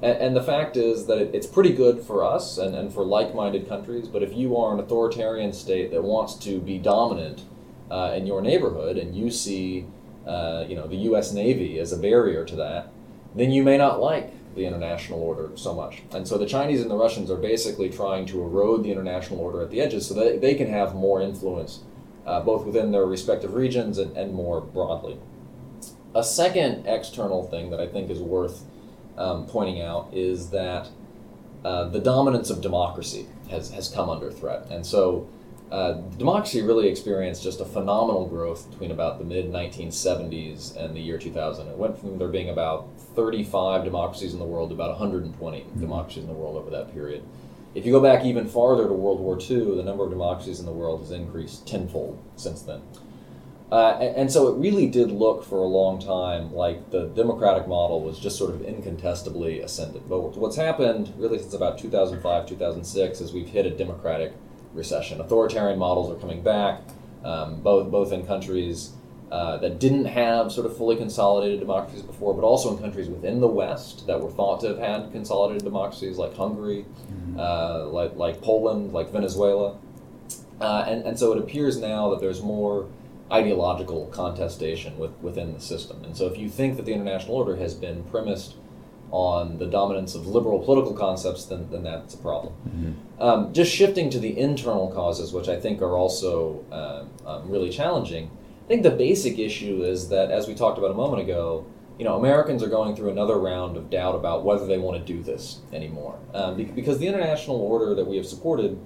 And, 0.01 0.17
and 0.17 0.36
the 0.36 0.43
fact 0.43 0.77
is 0.77 1.05
that 1.08 1.17
it, 1.17 1.34
it's 1.34 1.48
pretty 1.48 1.74
good 1.74 2.01
for 2.01 2.24
us 2.24 2.58
and, 2.58 2.75
and 2.75 2.93
for 2.93 3.05
like 3.05 3.34
minded 3.34 3.67
countries, 3.67 4.08
but 4.08 4.22
if 4.22 4.34
you 4.34 4.58
are 4.58 4.74
an 4.74 4.79
authoritarian 4.79 5.53
state 5.53 5.91
that 5.91 6.03
wants 6.03 6.36
to 6.36 6.60
be 6.60 6.77
dominant 6.77 7.43
uh, 7.89 8.13
in 8.15 8.27
your 8.27 8.41
neighborhood 8.41 8.98
and 8.98 9.15
you 9.15 9.32
see 9.32 9.88
uh, 10.25 10.65
you 10.67 10.75
know, 10.75 10.88
the 10.88 10.96
U.S. 10.96 11.34
Navy 11.34 11.79
as 11.79 11.91
a 11.91 11.98
barrier 11.98 12.46
to 12.46 12.55
that, 12.55 12.92
then 13.36 13.52
you 13.52 13.63
may 13.63 13.78
not 13.78 14.00
like 14.00 14.32
the 14.56 14.66
international 14.66 15.22
order 15.22 15.50
so 15.56 15.74
much. 15.74 16.04
And 16.12 16.28
so 16.28 16.38
the 16.38 16.46
Chinese 16.46 16.82
and 16.82 16.92
the 16.92 16.96
Russians 16.96 17.32
are 17.32 17.38
basically 17.38 17.90
trying 17.90 18.25
to 18.28 18.42
erode 18.42 18.84
the 18.84 18.92
international 18.92 19.40
order 19.40 19.62
at 19.62 19.72
the 19.72 19.82
edges 19.82 20.08
so 20.08 20.13
that 20.13 20.42
they 20.42 20.54
can 20.54 20.70
have 20.70 20.94
more 20.94 21.22
influence 21.22 21.80
uh, 22.25 22.40
both 22.42 22.66
within 22.66 22.92
their 22.92 23.06
respective 23.06 23.54
regions 23.54 23.98
and, 23.98 24.16
and 24.16 24.34
more 24.34 24.62
broadly. 24.62 25.18
a 26.16 26.24
second 26.24 26.86
external 26.86 27.44
thing 27.44 27.72
that 27.72 27.80
I 27.80 27.88
think 27.88 28.10
is 28.10 28.20
worth 28.20 28.63
um, 29.18 29.46
pointing 29.48 29.82
out 29.82 30.10
is 30.13 30.50
that 30.52 30.90
uh, 31.66 31.86
the 31.86 32.00
dominance 32.00 32.50
of 32.50 32.62
democracy 32.62 33.25
has, 33.50 33.72
has 33.72 33.90
come 33.90 34.10
under 34.10 34.32
threat. 34.32 34.68
And 34.70 34.86
so 34.86 35.28
uh, 35.74 35.94
democracy 36.20 36.62
really 36.62 36.88
experienced 36.88 37.42
just 37.42 37.60
a 37.60 37.65
phenomenal 37.65 38.27
growth 38.27 38.70
between 38.70 38.92
about 38.92 39.18
the 39.18 39.25
mid 39.25 39.51
1970s 39.51 40.75
and 40.77 40.96
the 40.96 41.00
year 41.00 41.18
2000. 41.18 41.68
It 41.68 41.75
went 41.75 41.98
from 41.98 42.20
there 42.20 42.27
being 42.27 42.50
about 42.50 42.89
35 43.15 43.84
democracies 43.84 44.34
in 44.34 44.39
the 44.39 44.46
world 44.46 44.70
to 44.70 44.75
about 44.75 44.92
120 44.92 45.62
mm-hmm. 45.62 45.80
democracies 45.80 46.22
in 46.22 46.30
the 46.30 46.36
world 46.36 46.58
over 46.58 46.70
that 46.70 46.94
period. 46.94 47.24
If 47.74 47.88
you 47.88 47.92
go 47.92 48.00
back 48.00 48.24
even 48.24 48.48
farther 48.48 48.88
to 48.88 48.94
World 48.94 49.20
War 49.20 49.39
II, 49.42 49.75
the 49.75 49.84
number 49.84 50.03
of 50.03 50.12
democracies 50.12 50.60
in 50.60 50.68
the 50.68 50.72
world 50.72 51.01
has 51.01 51.10
increased 51.10 51.68
tenfold 51.68 52.22
since 52.36 52.62
then. 52.62 52.84
Uh, 53.72 53.98
and, 54.00 54.15
and, 54.15 54.32
so 54.32 54.53
it 54.53 54.60
really 54.60 54.86
did 54.86 55.10
look 55.10 55.44
for 55.44 55.58
a 55.58 55.65
long 55.65 56.00
time 56.00 56.53
like 56.53 56.92
the 56.92 57.08
democratic 57.15 57.68
model 57.68 58.00
was 58.01 58.20
just 58.20 58.38
sort 58.38 58.53
of 58.53 58.62
incontestably 58.62 59.62
ascendant. 59.62 60.08
But 60.08 60.38
what's 60.38 60.56
happened 60.56 61.12
really 61.18 61.39
since 61.39 61.56
about 61.56 61.80
2005, 61.80 62.48
2006 62.48 63.22
is 63.22 63.34
we've 63.34 63.48
hit 63.48 63.65
a 63.65 63.72
democratic 63.72 64.34
recession. 64.74 65.22
Authoritarian 65.22 65.80
models 65.80 66.12
are 66.12 66.20
coming 66.20 66.42
back, 66.42 66.82
um, 67.24 67.62
both 67.62 67.92
both 67.92 68.12
in 68.12 68.25
countries 68.25 68.94
uh, 69.32 69.58
that 69.58 69.80
didn't 69.80 70.06
have 70.06 70.51
sort 70.51 70.65
of 70.65 70.77
fully 70.77 70.96
consolidated 70.96 71.60
democracies 71.60 72.03
before, 72.03 72.34
but 72.34 72.44
also 72.44 72.75
in 72.75 72.82
countries 72.82 73.08
within 73.08 73.42
the 73.42 73.48
West 73.48 74.06
that 74.06 74.20
were 74.20 74.30
thought 74.30 74.60
to 74.62 74.68
have 74.68 74.77
had 74.77 75.12
consolidated 75.12 75.63
democracies, 75.63 76.18
like 76.18 76.36
Hungary, 76.36 76.86
mm-hmm. 77.12 77.39
uh, 77.39 77.86
like 77.86 78.15
like 78.15 78.42
Poland, 78.42 78.94
like 78.94 79.12
Venezuela, 79.12 79.77
uh, 80.62 80.86
and 80.88 81.03
and 81.03 81.18
so 81.18 81.32
it 81.32 81.39
appears 81.39 81.77
now 81.77 82.10
that 82.10 82.20
there's 82.20 82.42
more 82.42 82.88
ideological 83.32 84.06
contestation 84.08 84.98
with, 85.00 85.12
within 85.22 85.53
the 85.53 85.60
system. 85.60 86.03
And 86.03 86.15
so 86.15 86.27
if 86.27 86.38
you 86.38 86.50
think 86.50 86.75
that 86.77 86.86
the 86.86 86.94
international 86.94 87.36
order 87.36 87.56
has 87.56 87.74
been 87.74 88.03
premised 88.03 88.56
on 89.13 89.60
the 89.60 89.67
dominance 89.67 90.15
of 90.15 90.25
liberal 90.25 90.58
political 90.58 90.93
concepts, 90.93 91.46
then, 91.46 91.70
then 91.70 91.84
that's 91.84 92.15
a 92.15 92.17
problem. 92.17 92.51
Mm-hmm. 92.67 93.22
Um, 93.22 93.53
just 93.53 93.72
shifting 93.72 94.10
to 94.10 94.17
the 94.17 94.38
internal 94.39 94.91
causes, 94.91 95.32
which 95.32 95.48
I 95.48 95.60
think 95.60 95.84
are 95.84 95.96
also 95.96 96.65
uh, 96.72 97.05
um, 97.29 97.48
really 97.48 97.70
challenging, 97.70 98.32
I 98.65 98.67
think 98.67 98.82
the 98.82 98.89
basic 98.89 99.38
issue 99.38 99.84
is 99.84 100.10
that, 100.10 100.32
as 100.32 100.48
we 100.48 100.55
talked 100.55 100.79
about 100.79 100.89
a 100.89 100.96
moment 100.96 101.22
ago, 101.22 101.63
you 102.00 102.05
know, 102.05 102.17
Americans 102.17 102.63
are 102.63 102.70
going 102.70 102.96
through 102.96 103.12
another 103.12 103.38
round 103.38 103.77
of 103.77 103.91
doubt 103.91 104.15
about 104.15 104.43
whether 104.43 104.65
they 104.65 104.79
want 104.79 104.98
to 104.98 105.13
do 105.13 105.22
this 105.22 105.60
anymore. 105.72 106.17
Um, 106.34 106.55
because 106.74 106.98
the 106.98 107.08
international 107.08 107.58
order 107.58 107.93
that 107.93 108.08
we 108.08 108.17
have 108.17 108.25
supported 108.25 108.79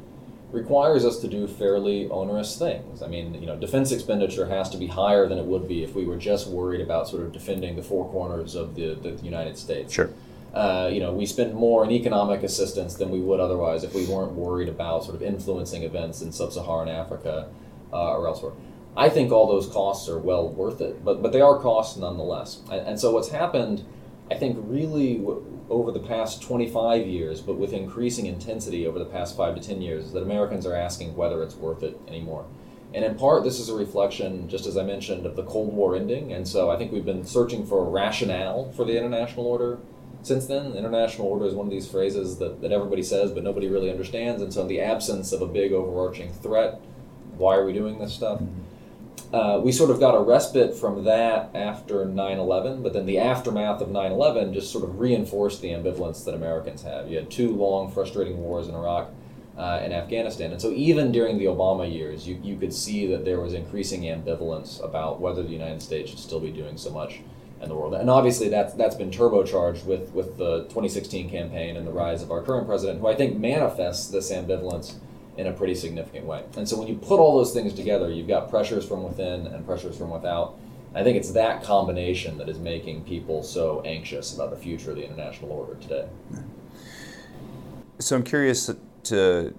requires 0.51 1.03
us 1.03 1.19
to 1.19 1.27
do 1.27 1.45
fairly 1.45 2.07
onerous 2.09 2.57
things. 2.57 3.01
I 3.01 3.07
mean, 3.07 3.33
you 3.33 3.45
know, 3.45 3.57
defense 3.57 3.91
expenditure 3.91 4.47
has 4.47 4.69
to 4.69 4.77
be 4.77 4.87
higher 4.87 5.27
than 5.27 5.37
it 5.37 5.45
would 5.45 5.67
be 5.67 5.83
if 5.83 5.93
we 5.93 6.05
were 6.05 6.17
just 6.17 6.47
worried 6.47 6.81
about 6.81 7.09
sort 7.09 7.23
of 7.23 7.33
defending 7.33 7.75
the 7.75 7.83
four 7.83 8.09
corners 8.09 8.55
of 8.55 8.75
the, 8.75 8.95
the 8.95 9.11
United 9.23 9.57
States. 9.57 9.93
Sure. 9.93 10.09
Uh, 10.53 10.89
you 10.91 10.99
know, 10.99 11.13
we 11.13 11.25
spend 11.25 11.53
more 11.53 11.83
in 11.83 11.91
economic 11.91 12.41
assistance 12.43 12.95
than 12.95 13.09
we 13.09 13.19
would 13.19 13.39
otherwise 13.39 13.83
if 13.83 13.93
we 13.93 14.05
weren't 14.07 14.31
worried 14.31 14.69
about 14.69 15.03
sort 15.03 15.15
of 15.15 15.21
influencing 15.21 15.83
events 15.83 16.21
in 16.21 16.31
sub-Saharan 16.31 16.87
Africa 16.87 17.49
uh, 17.91 18.17
or 18.17 18.27
elsewhere. 18.27 18.53
I 18.95 19.09
think 19.09 19.31
all 19.31 19.47
those 19.47 19.67
costs 19.67 20.09
are 20.09 20.17
well 20.17 20.49
worth 20.49 20.81
it, 20.81 21.05
but 21.05 21.21
but 21.21 21.31
they 21.31 21.41
are 21.41 21.59
costs 21.59 21.97
nonetheless. 21.97 22.61
And, 22.71 22.87
and 22.87 22.99
so 22.99 23.11
what's 23.11 23.29
happened, 23.29 23.85
I 24.31 24.35
think, 24.35 24.57
really 24.61 25.19
over 25.69 25.91
the 25.91 25.99
past 25.99 26.41
25 26.41 27.05
years, 27.07 27.41
but 27.41 27.57
with 27.57 27.73
increasing 27.73 28.25
intensity 28.25 28.87
over 28.87 28.99
the 28.99 29.05
past 29.05 29.35
five 29.35 29.55
to 29.55 29.61
10 29.61 29.81
years, 29.81 30.05
is 30.05 30.11
that 30.13 30.23
Americans 30.23 30.65
are 30.65 30.75
asking 30.75 31.15
whether 31.15 31.43
it's 31.43 31.55
worth 31.55 31.83
it 31.83 31.99
anymore. 32.07 32.45
And 32.93 33.03
in 33.03 33.15
part, 33.15 33.43
this 33.43 33.59
is 33.59 33.69
a 33.69 33.75
reflection, 33.75 34.47
just 34.47 34.65
as 34.65 34.77
I 34.77 34.83
mentioned, 34.83 35.25
of 35.25 35.35
the 35.35 35.43
Cold 35.43 35.73
War 35.73 35.95
ending. 35.95 36.31
And 36.31 36.47
so 36.47 36.69
I 36.69 36.77
think 36.77 36.91
we've 36.91 37.03
been 37.03 37.25
searching 37.25 37.65
for 37.65 37.85
a 37.85 37.89
rationale 37.89 38.71
for 38.71 38.85
the 38.85 38.97
international 38.97 39.45
order 39.45 39.79
since 40.21 40.47
then. 40.47 40.71
The 40.71 40.77
international 40.77 41.27
order 41.27 41.45
is 41.45 41.53
one 41.53 41.67
of 41.67 41.71
these 41.71 41.89
phrases 41.89 42.37
that, 42.37 42.61
that 42.61 42.71
everybody 42.71 43.03
says, 43.03 43.31
but 43.31 43.43
nobody 43.43 43.67
really 43.67 43.91
understands. 43.91 44.41
And 44.41 44.53
so, 44.53 44.61
in 44.61 44.67
the 44.67 44.79
absence 44.79 45.33
of 45.33 45.41
a 45.41 45.47
big 45.47 45.73
overarching 45.73 46.31
threat, 46.31 46.79
why 47.35 47.55
are 47.55 47.65
we 47.65 47.73
doing 47.73 47.99
this 47.99 48.13
stuff? 48.13 48.39
Mm-hmm 48.39 48.66
uh, 49.33 49.59
we 49.61 49.71
sort 49.71 49.89
of 49.89 49.99
got 49.99 50.15
a 50.15 50.21
respite 50.21 50.73
from 50.73 51.03
that 51.03 51.49
after 51.53 52.05
9 52.05 52.39
11, 52.39 52.81
but 52.81 52.93
then 52.93 53.05
the 53.05 53.17
aftermath 53.17 53.81
of 53.81 53.89
9 53.89 54.11
11 54.11 54.53
just 54.53 54.71
sort 54.71 54.83
of 54.83 54.99
reinforced 54.99 55.61
the 55.61 55.69
ambivalence 55.69 56.23
that 56.23 56.33
Americans 56.33 56.83
have. 56.83 57.09
You 57.09 57.17
had 57.17 57.29
two 57.29 57.51
long, 57.51 57.91
frustrating 57.91 58.37
wars 58.37 58.67
in 58.67 58.75
Iraq 58.75 59.11
uh, 59.57 59.79
and 59.81 59.91
Afghanistan. 59.91 60.51
And 60.51 60.61
so, 60.61 60.71
even 60.71 61.11
during 61.11 61.37
the 61.37 61.45
Obama 61.45 61.91
years, 61.91 62.27
you, 62.27 62.39
you 62.41 62.57
could 62.57 62.73
see 62.73 63.07
that 63.07 63.25
there 63.25 63.41
was 63.41 63.53
increasing 63.53 64.03
ambivalence 64.03 64.83
about 64.83 65.19
whether 65.19 65.43
the 65.43 65.49
United 65.49 65.81
States 65.81 66.09
should 66.09 66.19
still 66.19 66.39
be 66.39 66.51
doing 66.51 66.77
so 66.77 66.91
much 66.91 67.19
in 67.61 67.67
the 67.69 67.75
world. 67.75 67.95
And 67.95 68.09
obviously, 68.09 68.49
that's, 68.49 68.73
that's 68.75 68.95
been 68.95 69.11
turbocharged 69.11 69.83
with, 69.85 70.11
with 70.11 70.37
the 70.37 70.63
2016 70.65 71.29
campaign 71.29 71.75
and 71.75 71.87
the 71.87 71.91
rise 71.91 72.21
of 72.21 72.31
our 72.31 72.41
current 72.43 72.67
president, 72.67 73.01
who 73.01 73.07
I 73.07 73.15
think 73.15 73.37
manifests 73.37 74.07
this 74.09 74.31
ambivalence 74.31 74.95
in 75.37 75.47
a 75.47 75.53
pretty 75.53 75.75
significant 75.75 76.25
way. 76.25 76.43
And 76.55 76.67
so 76.67 76.77
when 76.77 76.87
you 76.87 76.95
put 76.95 77.19
all 77.19 77.37
those 77.37 77.53
things 77.53 77.73
together, 77.73 78.09
you've 78.09 78.27
got 78.27 78.49
pressures 78.49 78.85
from 78.85 79.03
within 79.03 79.47
and 79.47 79.65
pressures 79.65 79.97
from 79.97 80.09
without. 80.09 80.57
I 80.95 81.03
think 81.03 81.17
it's 81.17 81.31
that 81.31 81.63
combination 81.63 82.37
that 82.39 82.49
is 82.49 82.57
making 82.57 83.03
people 83.03 83.43
so 83.43 83.81
anxious 83.85 84.33
about 84.33 84.49
the 84.49 84.57
future 84.57 84.91
of 84.91 84.95
the 84.95 85.05
international 85.05 85.51
order 85.51 85.75
today. 85.75 86.07
So 87.99 88.15
I'm 88.15 88.23
curious 88.23 88.71
to 89.03 89.53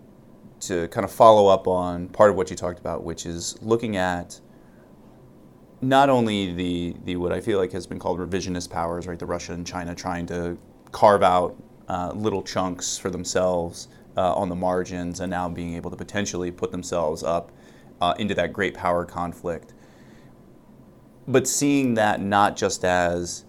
to 0.60 0.88
kind 0.88 1.04
of 1.04 1.12
follow 1.12 1.46
up 1.46 1.68
on 1.68 2.08
part 2.08 2.30
of 2.30 2.36
what 2.36 2.50
you 2.50 2.56
talked 2.56 2.80
about, 2.80 3.04
which 3.04 3.24
is 3.24 3.56
looking 3.62 3.96
at 3.96 4.40
not 5.80 6.10
only 6.10 6.52
the 6.52 6.96
the 7.04 7.16
what 7.16 7.32
I 7.32 7.40
feel 7.40 7.58
like 7.58 7.70
has 7.72 7.86
been 7.86 8.00
called 8.00 8.18
revisionist 8.18 8.68
powers, 8.70 9.06
right? 9.06 9.18
The 9.18 9.26
Russia 9.26 9.52
and 9.52 9.64
China 9.64 9.94
trying 9.94 10.26
to 10.26 10.58
carve 10.90 11.22
out 11.22 11.56
uh, 11.88 12.12
little 12.14 12.42
chunks 12.42 12.98
for 12.98 13.10
themselves 13.10 13.88
uh, 14.18 14.34
on 14.34 14.48
the 14.48 14.56
margins 14.56 15.20
and 15.20 15.30
now 15.30 15.48
being 15.48 15.76
able 15.76 15.90
to 15.92 15.96
potentially 15.96 16.50
put 16.50 16.72
themselves 16.72 17.22
up 17.22 17.52
uh, 18.00 18.14
into 18.18 18.34
that 18.34 18.52
great 18.52 18.74
power 18.74 19.04
conflict. 19.04 19.74
But 21.28 21.46
seeing 21.46 21.94
that 21.94 22.20
not 22.20 22.56
just 22.56 22.84
as 22.84 23.44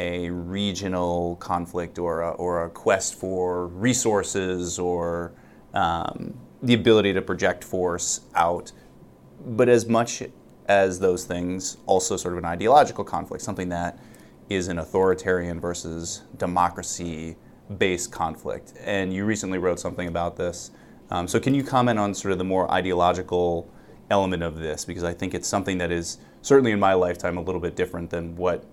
a 0.00 0.28
regional 0.30 1.36
conflict 1.36 2.00
or 2.00 2.22
a, 2.22 2.30
or 2.30 2.64
a 2.64 2.70
quest 2.70 3.14
for 3.14 3.68
resources 3.68 4.76
or 4.76 5.34
um, 5.72 6.34
the 6.62 6.74
ability 6.74 7.12
to 7.12 7.22
project 7.22 7.62
force 7.62 8.22
out, 8.34 8.72
but 9.46 9.68
as 9.68 9.86
much 9.86 10.24
as 10.66 10.98
those 10.98 11.24
things, 11.24 11.76
also 11.86 12.16
sort 12.16 12.34
of 12.34 12.38
an 12.38 12.44
ideological 12.44 13.04
conflict, 13.04 13.44
something 13.44 13.68
that 13.68 14.00
is 14.48 14.66
an 14.66 14.80
authoritarian 14.80 15.60
versus 15.60 16.22
democracy 16.38 17.36
based 17.78 18.12
conflict. 18.12 18.74
And 18.84 19.12
you 19.12 19.24
recently 19.24 19.58
wrote 19.58 19.80
something 19.80 20.08
about 20.08 20.36
this. 20.36 20.70
Um, 21.10 21.28
so, 21.28 21.38
can 21.38 21.54
you 21.54 21.62
comment 21.62 21.98
on 21.98 22.14
sort 22.14 22.32
of 22.32 22.38
the 22.38 22.44
more 22.44 22.70
ideological 22.70 23.68
element 24.10 24.42
of 24.42 24.58
this? 24.58 24.84
Because 24.84 25.04
I 25.04 25.12
think 25.12 25.34
it's 25.34 25.48
something 25.48 25.78
that 25.78 25.90
is 25.90 26.18
certainly 26.40 26.72
in 26.72 26.80
my 26.80 26.94
lifetime 26.94 27.36
a 27.36 27.42
little 27.42 27.60
bit 27.60 27.76
different 27.76 28.10
than 28.10 28.36
what 28.36 28.64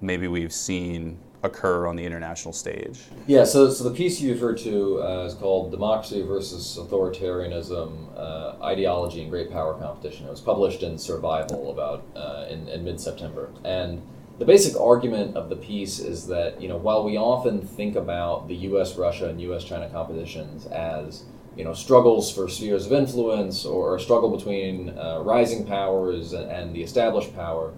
maybe 0.00 0.28
we've 0.28 0.52
seen 0.52 1.18
occur 1.42 1.86
on 1.86 1.96
the 1.96 2.04
international 2.04 2.52
stage. 2.52 3.00
Yeah, 3.26 3.44
so, 3.44 3.70
so 3.70 3.84
the 3.84 3.94
piece 3.94 4.20
you 4.20 4.32
referred 4.32 4.58
to 4.58 5.02
uh, 5.02 5.24
is 5.24 5.34
called 5.34 5.70
Democracy 5.70 6.22
versus 6.22 6.78
Authoritarianism 6.80 8.08
uh, 8.16 8.56
Ideology 8.62 9.22
and 9.22 9.30
Great 9.30 9.50
Power 9.50 9.74
Competition. 9.74 10.26
It 10.26 10.30
was 10.30 10.40
published 10.40 10.82
in 10.82 10.98
Survival 10.98 11.70
about 11.70 12.04
uh, 12.16 12.46
in, 12.50 12.68
in 12.68 12.84
mid 12.84 13.00
September. 13.00 13.50
And 13.64 14.02
the 14.38 14.44
basic 14.44 14.78
argument 14.80 15.36
of 15.36 15.48
the 15.48 15.56
piece 15.56 15.98
is 15.98 16.26
that 16.28 16.60
you 16.60 16.68
know 16.68 16.76
while 16.76 17.04
we 17.04 17.16
often 17.16 17.60
think 17.60 17.96
about 17.96 18.48
the 18.48 18.54
U.S. 18.54 18.96
Russia 18.96 19.28
and 19.28 19.40
U.S. 19.42 19.64
China 19.64 19.88
competitions 19.90 20.66
as 20.66 21.24
you 21.56 21.64
know 21.64 21.74
struggles 21.74 22.32
for 22.32 22.48
spheres 22.48 22.86
of 22.86 22.92
influence 22.92 23.64
or 23.64 23.96
a 23.96 24.00
struggle 24.00 24.34
between 24.34 24.96
uh, 24.96 25.20
rising 25.24 25.66
powers 25.66 26.32
and, 26.32 26.50
and, 26.50 26.74
the 26.74 26.82
established 26.82 27.34
power, 27.34 27.74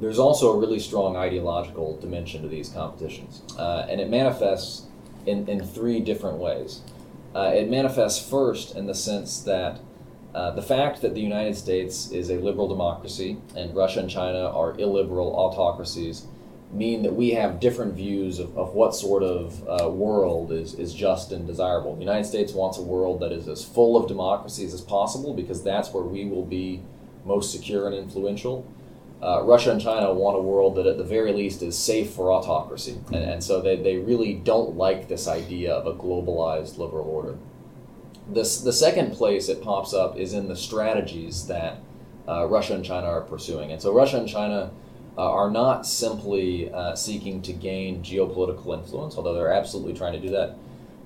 there's 0.00 0.18
also 0.18 0.52
a 0.52 0.58
really 0.58 0.80
strong 0.80 1.16
ideological 1.16 1.96
dimension 2.00 2.42
to 2.42 2.48
these 2.48 2.70
competitions, 2.70 3.42
uh, 3.56 3.86
and 3.88 4.00
it 4.00 4.10
manifests 4.10 4.86
in, 5.26 5.46
in 5.48 5.64
three 5.64 6.00
different 6.00 6.38
ways. 6.38 6.80
Uh, 7.34 7.52
it 7.54 7.70
manifests 7.70 8.28
first 8.28 8.74
in 8.74 8.86
the 8.86 8.94
sense 8.94 9.40
that 9.42 9.78
uh, 10.34 10.52
the 10.52 10.62
fact 10.62 11.02
that 11.02 11.14
the 11.14 11.20
United 11.20 11.56
States 11.56 12.10
is 12.12 12.30
a 12.30 12.34
liberal 12.34 12.68
democracy 12.68 13.38
and 13.56 13.74
Russia 13.74 14.00
and 14.00 14.10
China 14.10 14.48
are 14.50 14.78
illiberal 14.78 15.34
autocracies 15.34 16.26
mean 16.72 17.02
that 17.02 17.14
we 17.14 17.30
have 17.30 17.58
different 17.58 17.94
views 17.94 18.38
of, 18.38 18.56
of 18.56 18.74
what 18.74 18.94
sort 18.94 19.24
of 19.24 19.68
uh, 19.68 19.88
world 19.88 20.52
is, 20.52 20.74
is 20.74 20.94
just 20.94 21.32
and 21.32 21.46
desirable. 21.46 21.94
The 21.94 22.02
United 22.02 22.26
States 22.26 22.52
wants 22.52 22.78
a 22.78 22.82
world 22.82 23.20
that 23.20 23.32
is 23.32 23.48
as 23.48 23.64
full 23.64 23.96
of 23.96 24.06
democracies 24.06 24.72
as 24.72 24.80
possible 24.80 25.34
because 25.34 25.64
that's 25.64 25.92
where 25.92 26.04
we 26.04 26.26
will 26.26 26.44
be 26.44 26.82
most 27.24 27.50
secure 27.50 27.86
and 27.86 27.96
influential. 27.96 28.66
Uh, 29.20 29.42
Russia 29.42 29.72
and 29.72 29.80
China 29.80 30.14
want 30.14 30.38
a 30.38 30.40
world 30.40 30.76
that, 30.76 30.86
at 30.86 30.96
the 30.96 31.04
very 31.04 31.32
least, 31.32 31.60
is 31.60 31.76
safe 31.76 32.10
for 32.10 32.32
autocracy. 32.32 32.98
And, 33.08 33.16
and 33.16 33.44
so 33.44 33.60
they, 33.60 33.76
they 33.76 33.96
really 33.98 34.34
don't 34.34 34.76
like 34.76 35.08
this 35.08 35.28
idea 35.28 35.72
of 35.72 35.86
a 35.86 35.92
globalized 35.92 36.78
liberal 36.78 37.06
order. 37.06 37.36
This, 38.32 38.60
the 38.60 38.72
second 38.72 39.12
place 39.12 39.48
it 39.48 39.62
pops 39.62 39.92
up 39.92 40.16
is 40.16 40.34
in 40.34 40.48
the 40.48 40.56
strategies 40.56 41.46
that 41.46 41.80
uh, 42.28 42.46
Russia 42.46 42.74
and 42.74 42.84
China 42.84 43.06
are 43.06 43.22
pursuing. 43.22 43.72
And 43.72 43.82
so 43.82 43.92
Russia 43.92 44.18
and 44.18 44.28
China 44.28 44.70
uh, 45.18 45.30
are 45.30 45.50
not 45.50 45.86
simply 45.86 46.72
uh, 46.72 46.94
seeking 46.94 47.42
to 47.42 47.52
gain 47.52 48.02
geopolitical 48.02 48.72
influence, 48.78 49.16
although 49.16 49.34
they're 49.34 49.52
absolutely 49.52 49.94
trying 49.94 50.12
to 50.12 50.20
do 50.20 50.30
that. 50.30 50.56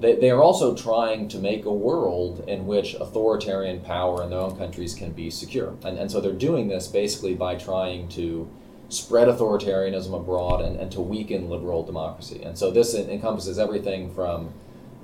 They, 0.00 0.16
they 0.16 0.30
are 0.30 0.42
also 0.42 0.74
trying 0.74 1.28
to 1.28 1.38
make 1.38 1.64
a 1.64 1.72
world 1.72 2.44
in 2.48 2.66
which 2.66 2.94
authoritarian 2.94 3.80
power 3.80 4.22
in 4.22 4.30
their 4.30 4.40
own 4.40 4.56
countries 4.58 4.94
can 4.94 5.12
be 5.12 5.30
secure. 5.30 5.74
And, 5.84 5.98
and 5.98 6.10
so 6.10 6.20
they're 6.20 6.32
doing 6.32 6.68
this 6.68 6.88
basically 6.88 7.34
by 7.34 7.54
trying 7.54 8.08
to 8.10 8.48
spread 8.88 9.28
authoritarianism 9.28 10.14
abroad 10.14 10.60
and, 10.60 10.76
and 10.76 10.92
to 10.92 11.00
weaken 11.00 11.48
liberal 11.48 11.84
democracy. 11.84 12.42
And 12.42 12.58
so 12.58 12.70
this 12.70 12.94
encompasses 12.94 13.58
everything 13.58 14.12
from 14.14 14.52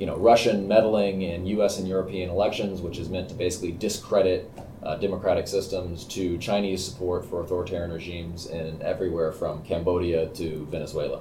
you 0.00 0.07
know, 0.07 0.16
Russian 0.16 0.66
meddling 0.66 1.21
in 1.21 1.45
U.S. 1.59 1.78
and 1.78 1.87
European 1.87 2.30
elections, 2.30 2.80
which 2.80 2.97
is 2.97 3.11
meant 3.11 3.28
to 3.28 3.35
basically 3.35 3.73
discredit 3.73 4.50
uh, 4.83 4.97
democratic 4.97 5.47
systems, 5.47 6.07
to 6.07 6.38
Chinese 6.38 6.83
support 6.83 7.26
for 7.26 7.42
authoritarian 7.42 7.92
regimes 7.92 8.47
in 8.47 8.80
everywhere 8.80 9.30
from 9.30 9.62
Cambodia 9.62 10.28
to 10.28 10.66
Venezuela. 10.71 11.21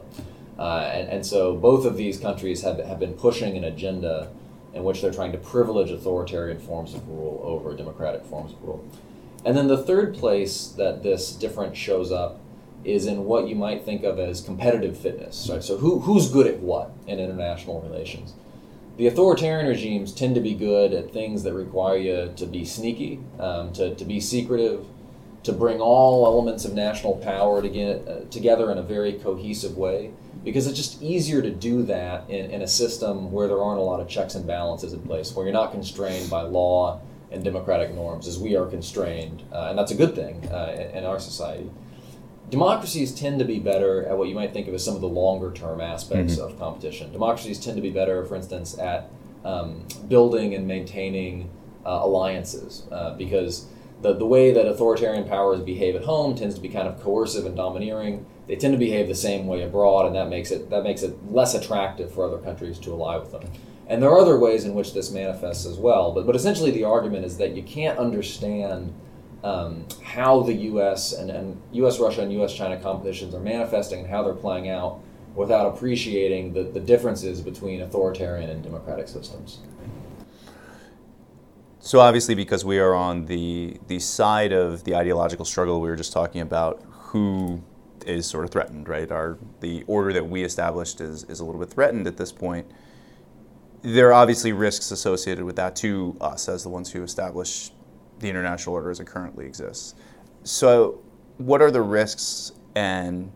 Uh, 0.57 0.89
and, 0.93 1.09
and 1.09 1.25
so 1.25 1.57
both 1.57 1.85
of 1.85 1.97
these 1.97 2.17
countries 2.17 2.61
have, 2.61 2.77
have 2.79 3.01
been 3.01 3.11
pushing 3.15 3.57
an 3.57 3.65
agenda 3.65 4.31
in 4.73 4.85
which 4.85 5.01
they're 5.01 5.11
trying 5.11 5.33
to 5.33 5.37
privilege 5.37 5.91
authoritarian 5.91 6.57
forms 6.57 6.93
of 6.93 7.05
rule 7.09 7.41
over 7.43 7.75
democratic 7.75 8.23
forms 8.23 8.53
of 8.53 8.63
rule. 8.63 8.89
And 9.43 9.57
then 9.57 9.67
the 9.67 9.83
third 9.83 10.15
place 10.15 10.67
that 10.77 11.03
this 11.03 11.33
difference 11.33 11.77
shows 11.77 12.13
up 12.13 12.39
is 12.85 13.07
in 13.07 13.25
what 13.25 13.49
you 13.49 13.55
might 13.55 13.83
think 13.83 14.05
of 14.05 14.19
as 14.19 14.39
competitive 14.39 14.97
fitness. 14.97 15.49
Right? 15.51 15.61
So 15.61 15.75
who, 15.75 15.99
who's 15.99 16.29
good 16.29 16.47
at 16.47 16.59
what 16.59 16.93
in 17.07 17.19
international 17.19 17.81
relations? 17.81 18.35
The 18.99 19.07
authoritarian 19.07 19.65
regimes 19.65 20.11
tend 20.11 20.35
to 20.35 20.41
be 20.41 20.53
good 20.53 20.91
at 20.91 21.13
things 21.13 21.43
that 21.43 21.53
require 21.53 21.95
you 21.95 22.33
to 22.35 22.45
be 22.45 22.65
sneaky, 22.65 23.21
um, 23.39 23.71
to, 23.71 23.95
to 23.95 24.03
be 24.03 24.19
secretive, 24.19 24.85
to 25.43 25.53
bring 25.53 25.79
all 25.79 26.25
elements 26.25 26.65
of 26.65 26.73
national 26.73 27.15
power 27.15 27.61
to 27.61 27.69
get, 27.69 28.05
uh, 28.05 28.25
together 28.29 28.69
in 28.73 28.77
a 28.77 28.81
very 28.81 29.13
cohesive 29.13 29.77
way 29.77 30.11
because 30.43 30.67
it's 30.67 30.75
just 30.75 31.01
easier 31.01 31.41
to 31.41 31.49
do 31.49 31.81
that 31.83 32.29
in, 32.29 32.51
in 32.51 32.61
a 32.61 32.67
system 32.67 33.31
where 33.31 33.47
there 33.47 33.63
aren't 33.63 33.79
a 33.79 33.83
lot 33.83 34.01
of 34.01 34.09
checks 34.09 34.35
and 34.35 34.45
balances 34.45 34.91
in 34.91 34.99
place, 34.99 35.33
where 35.33 35.45
you're 35.45 35.53
not 35.53 35.71
constrained 35.71 36.29
by 36.29 36.41
law 36.41 36.99
and 37.31 37.41
democratic 37.41 37.95
norms 37.95 38.27
as 38.27 38.37
we 38.37 38.57
are 38.57 38.65
constrained, 38.65 39.43
uh, 39.53 39.67
and 39.69 39.79
that's 39.79 39.91
a 39.91 39.95
good 39.95 40.13
thing 40.13 40.45
uh, 40.51 40.75
in, 40.75 40.97
in, 40.97 41.05
our 41.05 41.21
society. 41.21 41.71
Democracies 42.49 43.13
tend 43.13 43.39
to 43.39 43.45
be 43.45 43.59
better 43.59 44.05
at 44.05 44.17
what 44.17 44.27
you 44.27 44.35
might 44.35 44.53
think 44.53 44.67
of 44.67 44.73
as 44.73 44.83
some 44.83 44.95
of 44.95 45.01
the 45.01 45.07
longer 45.07 45.51
term 45.51 45.81
aspects 45.81 46.35
mm-hmm. 46.35 46.51
of 46.51 46.59
competition. 46.59 47.11
Democracies 47.11 47.59
tend 47.59 47.75
to 47.75 47.81
be 47.81 47.91
better, 47.91 48.25
for 48.25 48.35
instance, 48.35 48.77
at 48.79 49.09
um, 49.45 49.85
building 50.07 50.55
and 50.55 50.67
maintaining 50.67 51.49
uh, 51.85 52.01
alliances 52.03 52.83
uh, 52.91 53.15
because 53.15 53.67
the, 54.01 54.13
the 54.13 54.25
way 54.25 54.51
that 54.51 54.65
authoritarian 54.65 55.27
powers 55.27 55.59
behave 55.61 55.95
at 55.95 56.03
home 56.03 56.35
tends 56.35 56.55
to 56.55 56.61
be 56.61 56.69
kind 56.69 56.87
of 56.87 57.01
coercive 57.01 57.45
and 57.45 57.55
domineering. 57.55 58.25
They 58.47 58.55
tend 58.55 58.73
to 58.73 58.79
behave 58.79 59.07
the 59.07 59.15
same 59.15 59.45
way 59.45 59.61
abroad, 59.61 60.07
and 60.07 60.15
that 60.15 60.29
makes 60.29 60.51
it 60.51 60.69
that 60.69 60.83
makes 60.83 61.03
it 61.03 61.15
less 61.31 61.53
attractive 61.53 62.11
for 62.11 62.25
other 62.25 62.39
countries 62.39 62.79
to 62.79 62.91
ally 62.91 63.17
with 63.17 63.31
them. 63.31 63.43
And 63.87 64.01
there 64.01 64.09
are 64.09 64.19
other 64.19 64.39
ways 64.39 64.65
in 64.65 64.73
which 64.73 64.93
this 64.93 65.11
manifests 65.11 65.65
as 65.65 65.77
well. 65.77 66.13
But 66.13 66.25
but 66.25 66.35
essentially, 66.35 66.71
the 66.71 66.83
argument 66.83 67.25
is 67.25 67.37
that 67.37 67.55
you 67.55 67.63
can't 67.63 67.99
understand 67.99 68.93
um, 69.43 69.85
how 70.03 70.41
the 70.41 70.53
U.S. 70.53 71.13
And, 71.13 71.29
and 71.29 71.61
U.S. 71.73 71.99
Russia 71.99 72.21
and 72.21 72.31
U.S. 72.33 72.53
China 72.53 72.77
competitions 72.77 73.33
are 73.33 73.39
manifesting 73.39 73.99
and 74.01 74.09
how 74.09 74.23
they're 74.23 74.33
playing 74.33 74.69
out 74.69 75.01
without 75.35 75.73
appreciating 75.73 76.53
the, 76.53 76.63
the 76.63 76.79
differences 76.79 77.41
between 77.41 77.81
authoritarian 77.81 78.49
and 78.49 78.63
democratic 78.63 79.07
systems. 79.07 79.59
So 81.79 82.01
obviously, 82.01 82.35
because 82.35 82.65
we 82.65 82.77
are 82.79 82.93
on 82.93 83.25
the 83.25 83.79
the 83.87 83.99
side 83.99 84.51
of 84.51 84.83
the 84.83 84.95
ideological 84.95 85.45
struggle, 85.45 85.79
we 85.79 85.89
were 85.89 85.95
just 85.95 86.11
talking 86.11 86.41
about 86.41 86.83
who 86.91 87.63
is 88.05 88.25
sort 88.25 88.43
of 88.43 88.51
threatened, 88.51 88.89
right? 88.89 89.09
Our 89.09 89.37
the 89.61 89.83
order 89.87 90.11
that 90.13 90.27
we 90.27 90.43
established 90.43 90.99
is 90.99 91.23
is 91.23 91.39
a 91.39 91.45
little 91.45 91.59
bit 91.59 91.69
threatened 91.69 92.05
at 92.05 92.17
this 92.17 92.31
point. 92.31 92.69
There 93.81 94.09
are 94.09 94.13
obviously 94.13 94.51
risks 94.51 94.91
associated 94.91 95.45
with 95.45 95.55
that 95.55 95.75
to 95.77 96.17
us 96.19 96.49
as 96.49 96.63
the 96.63 96.69
ones 96.69 96.91
who 96.91 97.01
establish 97.01 97.71
the 98.19 98.29
international 98.29 98.75
order 98.75 98.89
as 98.89 98.99
it 98.99 99.05
currently 99.05 99.45
exists. 99.45 99.95
So, 100.43 101.01
what 101.37 101.61
are 101.61 101.71
the 101.71 101.81
risks 101.81 102.51
and 102.75 103.31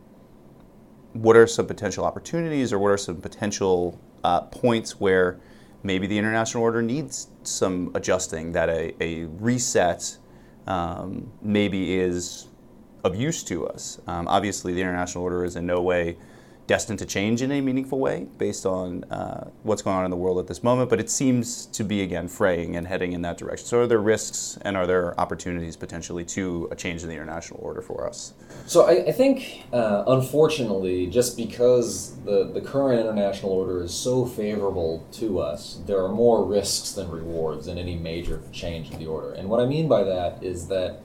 what 1.13 1.35
are 1.35 1.47
some 1.47 1.67
potential 1.67 2.05
opportunities, 2.05 2.73
or 2.73 2.79
what 2.79 2.89
are 2.89 2.97
some 2.97 3.21
potential 3.21 3.99
uh, 4.23 4.41
points 4.41 4.99
where 4.99 5.39
maybe 5.83 6.07
the 6.07 6.17
international 6.17 6.63
order 6.63 6.81
needs 6.81 7.27
some 7.43 7.91
adjusting, 7.93 8.51
that 8.53 8.69
a, 8.69 8.95
a 9.01 9.25
reset 9.25 10.17
um, 10.65 11.31
maybe 11.41 11.95
is 11.95 12.47
of 13.03 13.15
use 13.15 13.43
to 13.43 13.67
us. 13.67 13.99
Um, 14.07 14.27
obviously, 14.27 14.73
the 14.73 14.81
international 14.81 15.23
order 15.23 15.43
is 15.45 15.55
in 15.55 15.65
no 15.65 15.81
way 15.81 16.17
destined 16.65 16.99
to 16.99 17.05
change 17.05 17.41
in 17.41 17.51
a 17.51 17.61
meaningful 17.61 17.99
way 17.99 18.27
based 18.37 18.65
on 18.65 19.03
uh, 19.05 19.49
what's 19.63 19.81
going 19.81 19.97
on 19.97 20.05
in 20.05 20.11
the 20.11 20.17
world 20.17 20.39
at 20.39 20.47
this 20.47 20.63
moment, 20.63 20.89
but 20.89 20.99
it 20.99 21.09
seems 21.09 21.65
to 21.67 21.83
be 21.83 22.01
again 22.01 22.27
fraying 22.27 22.75
and 22.75 22.87
heading 22.87 23.11
in 23.11 23.21
that 23.21 23.37
direction. 23.37 23.65
So, 23.65 23.81
are 23.81 23.87
there 23.87 23.99
risks 23.99 24.57
and 24.61 24.77
are 24.77 24.87
there 24.87 25.19
opportunities 25.19 25.75
potentially 25.75 26.23
to 26.25 26.69
a 26.71 26.75
change 26.75 27.03
in 27.03 27.09
the 27.09 27.15
international 27.15 27.59
order 27.61 27.81
for 27.81 28.07
us? 28.07 28.33
So, 28.65 28.85
I, 28.85 29.07
I 29.07 29.11
think, 29.11 29.63
uh, 29.73 30.05
unfortunately, 30.07 31.07
just 31.07 31.35
because 31.35 32.15
the, 32.23 32.49
the 32.53 32.61
current 32.61 32.99
international 32.99 33.51
order 33.51 33.83
is 33.83 33.93
so 33.93 34.25
favorable 34.25 35.05
to 35.13 35.39
us, 35.39 35.81
there 35.85 36.01
are 36.03 36.09
more 36.09 36.45
risks 36.45 36.91
than 36.91 37.11
rewards 37.11 37.67
in 37.67 37.77
any 37.77 37.95
major 37.95 38.41
change 38.51 38.89
of 38.91 38.99
the 38.99 39.05
order. 39.05 39.33
And 39.33 39.49
what 39.49 39.59
I 39.59 39.65
mean 39.65 39.87
by 39.89 40.03
that 40.03 40.41
is 40.41 40.67
that 40.67 41.01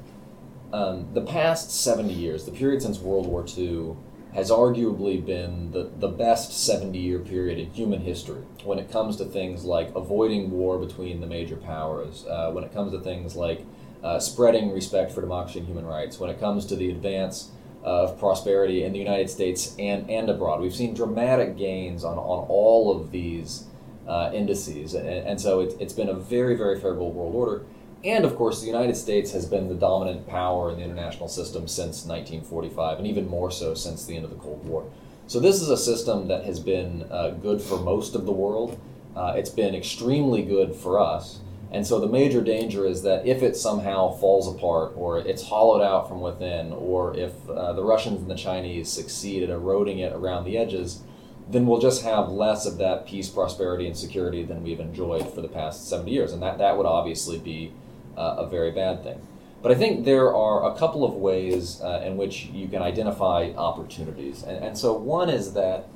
um, 0.73 1.09
the 1.15 1.23
past 1.23 1.71
70 1.71 2.13
years, 2.13 2.45
the 2.45 2.53
period 2.53 2.83
since 2.83 2.99
World 2.99 3.27
War 3.27 3.45
II, 3.57 3.97
has 4.39 4.53
arguably 4.53 5.25
been 5.25 5.73
the, 5.73 5.91
the 5.99 6.07
best 6.07 6.53
70 6.53 6.97
year 6.97 7.19
period 7.19 7.59
in 7.59 7.69
human 7.73 8.01
history 8.01 8.41
when 8.63 8.79
it 8.79 8.89
comes 8.89 9.17
to 9.17 9.25
things 9.25 9.65
like 9.65 9.93
avoiding 9.97 10.53
war 10.53 10.79
between 10.79 11.21
the 11.21 11.27
major 11.27 11.57
powers, 11.57 12.25
uh, 12.27 12.49
when 12.53 12.63
it 12.63 12.73
comes 12.73 12.93
to 12.93 13.01
things 13.01 13.35
like 13.35 13.67
uh, 14.05 14.21
spreading 14.21 14.71
respect 14.71 15.11
for 15.11 15.21
democracy 15.21 15.59
and 15.59 15.67
human 15.67 15.85
rights, 15.85 16.21
when 16.21 16.31
it 16.31 16.39
comes 16.39 16.65
to 16.67 16.77
the 16.77 16.89
advance 16.89 17.51
of 17.83 18.17
prosperity 18.21 18.85
in 18.85 18.93
the 18.93 18.99
United 19.01 19.29
States 19.29 19.75
and, 19.77 20.09
and 20.09 20.31
abroad. 20.31 20.61
We've 20.61 20.75
seen 20.75 20.95
dramatic 20.95 21.57
gains 21.57 22.05
on, 22.05 22.17
on 22.17 22.47
all 22.49 22.97
of 22.97 23.11
these 23.11 23.65
uh, 24.07 24.31
indices, 24.33 24.95
and, 24.95 25.09
and 25.09 25.41
so 25.41 25.61
it, 25.61 25.75
it's 25.81 25.93
been 25.93 26.09
a 26.09 26.15
very, 26.15 26.55
very 26.55 26.77
favorable 26.77 27.11
world 27.11 27.35
order. 27.35 27.65
And 28.05 28.25
of 28.25 28.37
course, 28.37 28.61
the 28.61 28.67
United 28.67 28.97
States 28.97 29.33
has 29.33 29.45
been 29.45 29.69
the 29.69 29.75
dominant 29.75 30.29
power 30.29 30.71
in 30.71 30.77
the 30.77 30.85
international 30.85 31.29
system 31.29 31.67
since 31.67 32.05
1945, 32.05 32.99
and 32.99 33.07
even 33.07 33.29
more 33.29 33.51
so 33.51 33.75
since 33.75 34.05
the 34.05 34.15
end 34.15 34.25
of 34.25 34.31
the 34.31 34.37
Cold 34.37 34.65
War. 34.65 34.89
So, 35.27 35.41
this 35.41 35.61
is 35.61 35.69
a 35.69 35.77
system 35.77 36.29
that 36.29 36.45
has 36.45 36.61
been 36.61 37.07
uh, 37.11 37.31
good 37.31 37.61
for 37.61 37.79
most 37.79 38.15
of 38.15 38.25
the 38.25 38.33
world. 38.33 38.81
Uh, 39.17 39.35
it's 39.37 39.51
been 39.51 39.75
extremely 39.75 40.43
good 40.43 40.75
for 40.75 41.01
us. 41.01 41.41
And 41.73 41.87
so, 41.87 41.99
the 41.99 42.07
major 42.07 42.41
danger 42.41 42.87
is 42.87 43.03
that 43.03 43.27
if 43.27 43.43
it 43.43 43.57
somehow 43.57 44.13
falls 44.13 44.47
apart, 44.55 44.93
or 44.95 45.19
it's 45.19 45.49
hollowed 45.49 45.83
out 45.83 46.09
from 46.09 46.21
within, 46.21 46.73
or 46.73 47.17
if 47.17 47.33
uh, 47.51 47.73
the 47.73 47.83
Russians 47.83 48.21
and 48.21 48.31
the 48.31 48.37
Chinese 48.37 48.89
succeed 48.89 49.43
at 49.43 49.51
eroding 49.51 49.99
it 49.99 50.13
around 50.13 50.45
the 50.45 50.57
edges, 50.57 51.03
then 51.51 51.67
we'll 51.67 51.81
just 51.81 52.05
have 52.05 52.29
less 52.29 52.65
of 52.65 52.79
that 52.79 53.07
peace, 53.07 53.29
prosperity, 53.29 53.87
and 53.87 53.97
security 53.97 54.45
than 54.45 54.63
we've 54.63 54.81
enjoyed 54.81 55.35
for 55.35 55.41
the 55.41 55.49
past 55.49 55.89
70 55.89 56.11
years. 56.11 56.33
And 56.33 56.43
that, 56.43 56.59
that 56.59 56.77
would 56.77 56.87
obviously 56.87 57.39
be 57.39 57.73
uh, 58.19 58.45
a 58.45 58.47
very 58.49 58.73
bad 58.73 59.03
thing. 59.03 59.21
But 59.63 59.73
I 59.73 59.75
think 59.75 60.05
there 60.05 60.35
are 60.35 60.71
a 60.71 60.79
couple 60.79 61.05
of 61.05 61.15
ways 61.15 61.81
uh, 61.81 62.03
in 62.07 62.17
which 62.17 62.47
you 62.47 62.69
can 62.69 62.83
identify 62.83 63.53
opportunities. 63.57 64.43
And, 64.43 64.65
and 64.65 64.79
so 64.79 64.93
one 64.93 65.29
is 65.31 65.55
that 65.55 65.89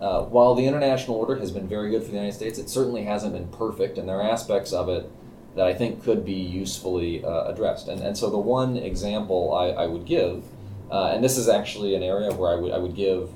uh, 0.00 0.22
while 0.24 0.54
the 0.54 0.66
international 0.66 1.16
order 1.16 1.36
has 1.36 1.50
been 1.50 1.68
very 1.68 1.90
good 1.90 2.02
for 2.02 2.08
the 2.08 2.16
United 2.16 2.34
States, 2.34 2.58
it 2.58 2.68
certainly 2.68 3.04
hasn't 3.04 3.32
been 3.32 3.48
perfect, 3.48 3.98
and 3.98 4.08
there 4.08 4.20
are 4.20 4.30
aspects 4.30 4.72
of 4.72 4.88
it 4.88 5.10
that 5.54 5.66
I 5.66 5.74
think 5.74 6.02
could 6.02 6.24
be 6.24 6.32
usefully 6.32 7.24
uh, 7.24 7.44
addressed. 7.44 7.88
And, 7.88 8.02
and 8.02 8.16
so 8.16 8.28
the 8.28 8.38
one 8.38 8.76
example 8.76 9.54
I, 9.54 9.84
I 9.84 9.86
would 9.86 10.04
give, 10.04 10.44
uh, 10.90 11.12
and 11.12 11.22
this 11.22 11.38
is 11.38 11.48
actually 11.48 11.94
an 11.94 12.02
area 12.02 12.32
where 12.32 12.50
I 12.50 12.56
would, 12.56 12.72
I 12.72 12.78
would 12.78 12.96
give 12.96 13.30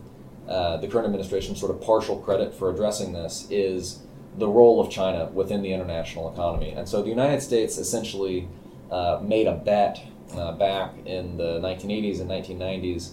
uh, 0.49 0.79
the 0.79 0.89
current 0.89 1.07
administration 1.07 1.55
sort 1.55 1.71
of 1.71 1.81
partial 1.81 2.19
credit 2.19 2.55
for 2.55 2.71
addressing 2.71 3.13
this, 3.13 3.47
is 3.51 4.01
the 4.39 4.49
role 4.49 4.81
of 4.81 4.91
China 4.91 5.27
within 5.33 5.63
the 5.63 5.73
international 5.73 6.33
economy. 6.33 6.71
And 6.71 6.89
so 6.89 7.03
the 7.03 7.09
United 7.09 7.43
States 7.43 7.77
essentially 7.79 8.49
uh, 8.91 9.21
made 9.23 9.47
a 9.47 9.55
bet 9.55 10.03
uh, 10.35 10.53
back 10.53 10.95
in 11.07 11.37
the 11.37 11.61
1980s 11.61 12.21
and 12.21 12.31
1990s 12.31 13.13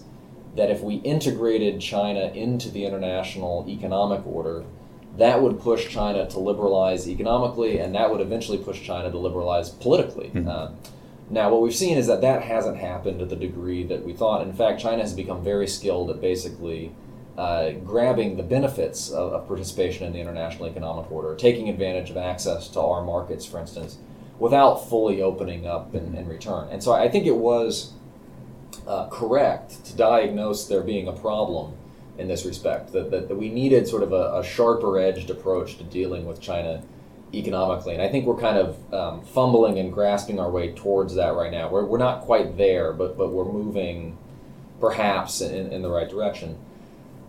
that 0.54 0.70
if 0.70 0.80
we 0.82 0.96
integrated 0.96 1.80
China 1.80 2.26
into 2.28 2.70
the 2.70 2.84
international 2.84 3.66
economic 3.68 4.26
order, 4.26 4.64
that 5.18 5.40
would 5.40 5.60
push 5.60 5.88
China 5.88 6.28
to 6.28 6.38
liberalize 6.38 7.08
economically, 7.08 7.78
and 7.78 7.94
that 7.94 8.10
would 8.10 8.20
eventually 8.20 8.58
push 8.58 8.82
China 8.82 9.10
to 9.10 9.18
liberalize 9.18 9.70
politically. 9.70 10.28
Mm-hmm. 10.28 10.48
Uh, 10.48 10.70
now, 11.28 11.50
what 11.50 11.60
we've 11.62 11.74
seen 11.74 11.98
is 11.98 12.06
that 12.06 12.20
that 12.20 12.42
hasn't 12.42 12.76
happened 12.76 13.18
to 13.18 13.26
the 13.26 13.36
degree 13.36 13.82
that 13.84 14.04
we 14.04 14.12
thought. 14.12 14.42
In 14.42 14.52
fact, 14.52 14.80
China 14.80 15.02
has 15.02 15.12
become 15.12 15.42
very 15.42 15.66
skilled 15.66 16.10
at 16.10 16.20
basically 16.20 16.92
uh, 17.38 17.70
grabbing 17.84 18.36
the 18.36 18.42
benefits 18.42 19.10
of, 19.10 19.32
of, 19.32 19.46
participation 19.46 20.06
in 20.06 20.12
the 20.12 20.20
international 20.20 20.66
economic 20.66 21.10
order, 21.10 21.34
taking 21.34 21.68
advantage 21.68 22.08
of 22.08 22.16
access 22.16 22.68
to 22.68 22.80
our 22.80 23.04
markets, 23.04 23.44
for 23.44 23.60
instance, 23.60 23.98
without 24.38 24.88
fully 24.88 25.20
opening 25.20 25.66
up 25.66 25.94
in, 25.94 26.14
in 26.14 26.26
return. 26.26 26.68
And 26.70 26.82
so 26.82 26.92
I 26.92 27.08
think 27.08 27.26
it 27.26 27.36
was 27.36 27.92
uh, 28.86 29.08
correct 29.08 29.84
to 29.84 29.96
diagnose 29.96 30.66
there 30.66 30.82
being 30.82 31.08
a 31.08 31.12
problem 31.12 31.74
in 32.18 32.28
this 32.28 32.46
respect. 32.46 32.92
That, 32.92 33.10
that, 33.10 33.28
that 33.28 33.36
we 33.36 33.50
needed 33.50 33.86
sort 33.86 34.02
of 34.02 34.12
a, 34.12 34.38
a, 34.38 34.44
sharper 34.44 34.98
edged 34.98 35.28
approach 35.28 35.76
to 35.76 35.84
dealing 35.84 36.24
with 36.24 36.40
China 36.40 36.82
economically. 37.34 37.92
And 37.92 38.02
I 38.02 38.08
think 38.08 38.24
we're 38.24 38.40
kind 38.40 38.56
of 38.56 38.94
um, 38.94 39.22
fumbling 39.22 39.78
and 39.78 39.92
grasping 39.92 40.40
our 40.40 40.50
way 40.50 40.72
towards 40.72 41.14
that 41.16 41.34
right 41.34 41.50
now. 41.50 41.68
We're, 41.68 41.84
we're 41.84 41.98
not 41.98 42.22
quite 42.22 42.56
there, 42.56 42.92
but, 42.92 43.18
but 43.18 43.30
we're 43.30 43.44
moving 43.44 44.16
perhaps 44.80 45.40
in, 45.40 45.72
in 45.72 45.82
the 45.82 45.90
right 45.90 46.08
direction. 46.08 46.56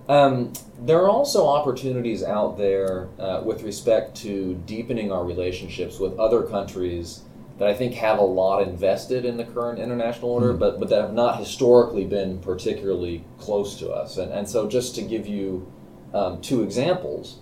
Um, 0.07 0.53
there 0.79 0.99
are 0.99 1.09
also 1.09 1.47
opportunities 1.47 2.23
out 2.23 2.57
there 2.57 3.09
uh, 3.19 3.41
with 3.43 3.63
respect 3.63 4.15
to 4.17 4.55
deepening 4.65 5.11
our 5.11 5.25
relationships 5.25 5.99
with 5.99 6.17
other 6.17 6.43
countries 6.43 7.23
that 7.57 7.67
I 7.67 7.73
think 7.73 7.95
have 7.95 8.19
a 8.19 8.23
lot 8.23 8.61
invested 8.61 9.25
in 9.25 9.37
the 9.37 9.43
current 9.43 9.79
international 9.79 10.31
order, 10.31 10.49
mm-hmm. 10.49 10.59
but, 10.59 10.79
but 10.79 10.89
that 10.89 11.01
have 11.01 11.13
not 11.13 11.39
historically 11.39 12.05
been 12.05 12.39
particularly 12.39 13.25
close 13.39 13.77
to 13.79 13.89
us. 13.89 14.17
And, 14.17 14.31
and 14.31 14.47
so, 14.47 14.69
just 14.69 14.95
to 14.95 15.01
give 15.01 15.27
you 15.27 15.69
um, 16.13 16.39
two 16.41 16.61
examples, 16.63 17.39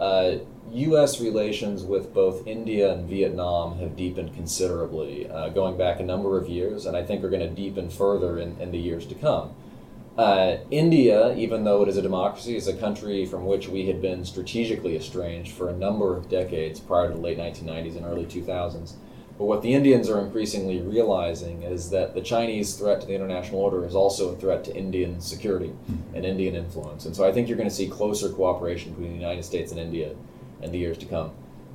uh, 0.00 0.36
U.S. 0.72 1.20
relations 1.20 1.82
with 1.82 2.14
both 2.14 2.46
India 2.46 2.92
and 2.92 3.08
Vietnam 3.08 3.78
have 3.78 3.96
deepened 3.96 4.34
considerably, 4.34 5.28
uh, 5.28 5.50
going 5.50 5.76
back 5.76 6.00
a 6.00 6.04
number 6.04 6.38
of 6.38 6.48
years, 6.48 6.86
and 6.86 6.96
I 6.96 7.02
think 7.04 7.22
are 7.22 7.30
going 7.30 7.40
to 7.40 7.54
deepen 7.54 7.90
further 7.90 8.38
in, 8.38 8.58
in 8.60 8.70
the 8.70 8.78
years 8.78 9.04
to 9.06 9.14
come. 9.14 9.54
Uh, 10.20 10.58
India, 10.70 11.34
even 11.34 11.64
though 11.64 11.80
it 11.80 11.88
is 11.88 11.96
a 11.96 12.02
democracy, 12.02 12.54
is 12.54 12.68
a 12.68 12.76
country 12.76 13.24
from 13.24 13.46
which 13.46 13.68
we 13.68 13.86
had 13.86 14.02
been 14.02 14.22
strategically 14.22 14.94
estranged 14.94 15.50
for 15.50 15.70
a 15.70 15.72
number 15.72 16.14
of 16.14 16.28
decades 16.28 16.78
prior 16.78 17.08
to 17.08 17.14
the 17.14 17.20
late 17.22 17.38
1990s 17.38 17.96
and 17.96 18.04
early 18.04 18.26
2000s. 18.26 18.96
But 19.38 19.46
what 19.46 19.62
the 19.62 19.72
Indians 19.72 20.10
are 20.10 20.20
increasingly 20.20 20.82
realizing 20.82 21.62
is 21.62 21.88
that 21.88 22.12
the 22.12 22.20
Chinese 22.20 22.74
threat 22.76 23.00
to 23.00 23.06
the 23.06 23.14
international 23.14 23.62
order 23.62 23.86
is 23.86 23.94
also 23.94 24.28
a 24.28 24.36
threat 24.36 24.62
to 24.64 24.76
Indian 24.76 25.22
security 25.22 25.72
and 26.14 26.26
Indian 26.26 26.54
influence. 26.54 27.06
And 27.06 27.16
so 27.16 27.26
I 27.26 27.32
think 27.32 27.48
you're 27.48 27.56
going 27.56 27.70
to 27.70 27.74
see 27.74 27.88
closer 27.88 28.28
cooperation 28.28 28.90
between 28.90 29.12
the 29.12 29.18
United 29.18 29.46
States 29.46 29.72
and 29.72 29.80
India 29.80 30.14
in 30.60 30.70
the 30.70 30.78
years 30.78 30.98
to 30.98 31.06
come. 31.06 31.30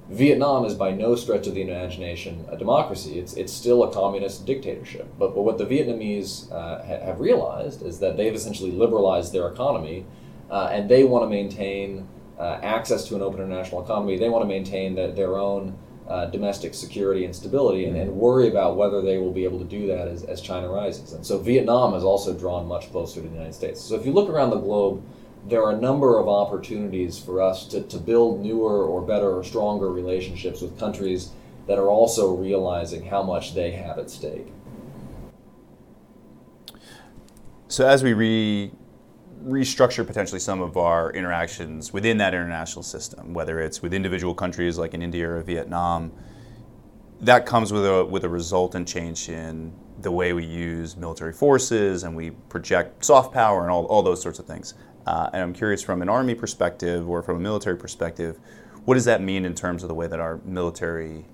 Vietnam 0.10 0.65
is 0.65 0.76
by 0.76 0.91
no 0.91 1.15
stretch 1.15 1.48
of 1.48 1.56
the 1.56 1.62
imagination 1.62 2.46
a 2.52 2.58
democracy. 2.58 3.18
It's, 3.18 3.34
it's 3.34 3.52
still 3.52 3.84
a 3.84 3.91
communist 3.91 4.46
dictatorship. 4.46 5.08
But, 5.18 5.34
but 5.34 5.41
what 5.41 5.58
the 5.58 5.65
Vietnamese 5.65 6.52
uh, 6.52 6.84
ha- 6.84 7.06
have 7.06 7.20
realized 7.20 7.82
is 7.82 8.00
that 8.00 8.15
they've 8.15 8.34
essentially 8.34 8.72
liberalized 8.72 9.34
their 9.34 9.48
economy 9.48 10.06
uh, 10.52 10.70
and 10.72 10.88
they 10.88 11.04
want 11.04 11.24
to 11.24 11.30
maintain 11.30 12.08
uh, 12.38 12.60
access 12.62 13.08
to 13.08 13.15
an 13.15 13.24
open 13.24 13.39
international 13.39 13.84
economy. 13.84 14.18
They 14.18 14.30
want 14.30 14.44
to 14.44 14.48
maintain 14.48 14.94
that 14.96 15.15
their 15.15 15.38
own 15.38 15.76
uh, 16.08 16.26
domestic 16.28 16.76
security 16.76 17.26
and 17.26 17.36
stability 17.36 17.86
and, 17.86 17.98
and, 17.98 18.15
worry 18.15 18.48
about 18.48 18.78
whether 18.78 19.02
they 19.02 19.18
will 19.18 19.32
be 19.32 19.44
able 19.44 19.58
to 19.58 19.65
do 19.65 19.88
that 19.88 20.08
as, 20.08 20.24
as 20.26 20.39
China 20.39 20.70
rises. 20.70 21.13
And 21.13 21.26
so 21.26 21.39
Vietnam 21.39 21.94
has 21.94 22.04
also 22.04 22.38
drawn 22.38 22.68
much 22.68 22.91
closer 22.91 23.22
to 23.22 23.28
the 23.28 23.34
United 23.34 23.56
States. 23.56 23.82
So 23.82 23.96
if 23.96 24.06
you 24.06 24.12
look 24.12 24.30
around 24.30 24.52
the 24.52 24.60
globe, 24.60 25.04
there 25.47 25.63
are 25.63 25.71
a 25.71 25.79
number 25.79 26.19
of 26.19 26.27
opportunities 26.27 27.19
for 27.19 27.41
us 27.41 27.67
to, 27.67 27.81
to 27.84 27.97
build 27.97 28.41
newer 28.41 28.84
or 28.84 29.01
better 29.01 29.29
or 29.29 29.43
stronger 29.43 29.91
relationships 29.91 30.62
with 30.62 30.77
countries 30.79 31.29
that 31.67 31.77
are 31.77 31.89
also 31.89 32.36
realizing 32.36 33.05
how 33.05 33.21
much 33.21 33.53
they 33.53 33.71
have 33.71 33.99
at 33.99 34.10
stake. 34.10 34.47
So 37.67 37.88
as 37.88 38.03
we 38.03 38.13
re 38.13 38.71
restructure 39.43 40.08
potentially 40.08 40.39
some 40.39 40.60
of 40.60 40.75
our 40.75 41.12
interactions 41.12 41.93
within 41.93 42.17
that 42.17 42.34
international 42.34 42.81
system, 42.81 43.34
whether 43.34 43.60
it's 43.60 43.79
with 43.81 43.93
individual 43.93 44.34
countries 44.34 44.79
like 44.79 44.95
in 44.95 45.03
India 45.03 45.29
or 45.29 45.41
Vietnam, 45.41 46.12
that 47.21 47.45
comes 47.45 47.71
with 47.71 47.86
a 47.86 48.05
with 48.05 48.23
a 48.23 48.29
resultant 48.29 48.88
change 48.88 49.29
in 49.29 49.71
the 50.01 50.12
way 50.12 50.34
we 50.34 50.43
use 50.43 50.97
military 50.97 51.34
forces 51.34 52.03
and 52.03 52.15
we 52.15 52.31
project 52.31 53.05
soft 53.05 53.34
power 53.34 53.62
and 53.62 53.71
all, 53.71 53.86
all 53.86 54.01
those 54.01 54.21
sorts 54.21 54.39
of 54.39 54.45
things. 54.45 54.73
Uh, 55.06 55.30
and 55.34 55.41
I'm 55.41 55.54
curious 55.54 55.82
from 55.82 56.02
an 56.02 56.10
army 56.10 56.36
perspective 56.36 57.08
or 57.08 57.22
from 57.22 57.38
a 57.38 57.39
military 57.39 57.78
perspective, 57.78 58.39
what 58.86 58.96
does 58.96 59.06
that 59.06 59.22
mean 59.22 59.46
in 59.46 59.56
terms 59.56 59.84
of 59.84 59.89
the 59.89 59.96
way 59.96 60.08
that 60.08 60.20
our 60.20 60.39
military 60.46 61.26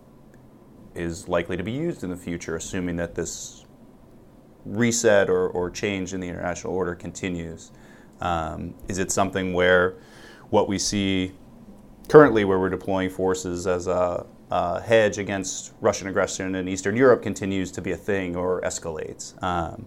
is 0.96 1.28
likely 1.28 1.58
to 1.58 1.64
be 1.64 1.72
used 1.72 2.04
in 2.04 2.10
the 2.10 2.18
future, 2.18 2.56
assuming 2.56 2.98
that 2.98 3.16
this 3.16 3.66
reset 4.66 5.30
or, 5.30 5.48
or 5.50 5.70
change 5.70 6.14
in 6.14 6.20
the 6.20 6.28
international 6.28 6.74
order 6.74 6.96
continues? 6.96 7.72
Um, 8.20 8.76
is 8.88 8.98
it 8.98 9.12
something 9.12 9.54
where 9.54 9.96
what 10.50 10.68
we 10.68 10.78
see 10.78 11.32
currently, 12.08 12.44
where 12.44 12.60
we're 12.60 12.70
deploying 12.70 13.10
forces 13.10 13.68
as 13.68 13.88
a, 13.88 14.26
a 14.52 14.82
hedge 14.82 15.18
against 15.18 15.74
Russian 15.80 16.08
aggression 16.08 16.56
in 16.56 16.68
Eastern 16.68 16.96
Europe, 16.96 17.24
continues 17.24 17.72
to 17.72 17.82
be 17.82 17.92
a 17.92 17.98
thing 17.98 18.36
or 18.36 18.62
escalates? 18.62 19.42
Um, 19.42 19.86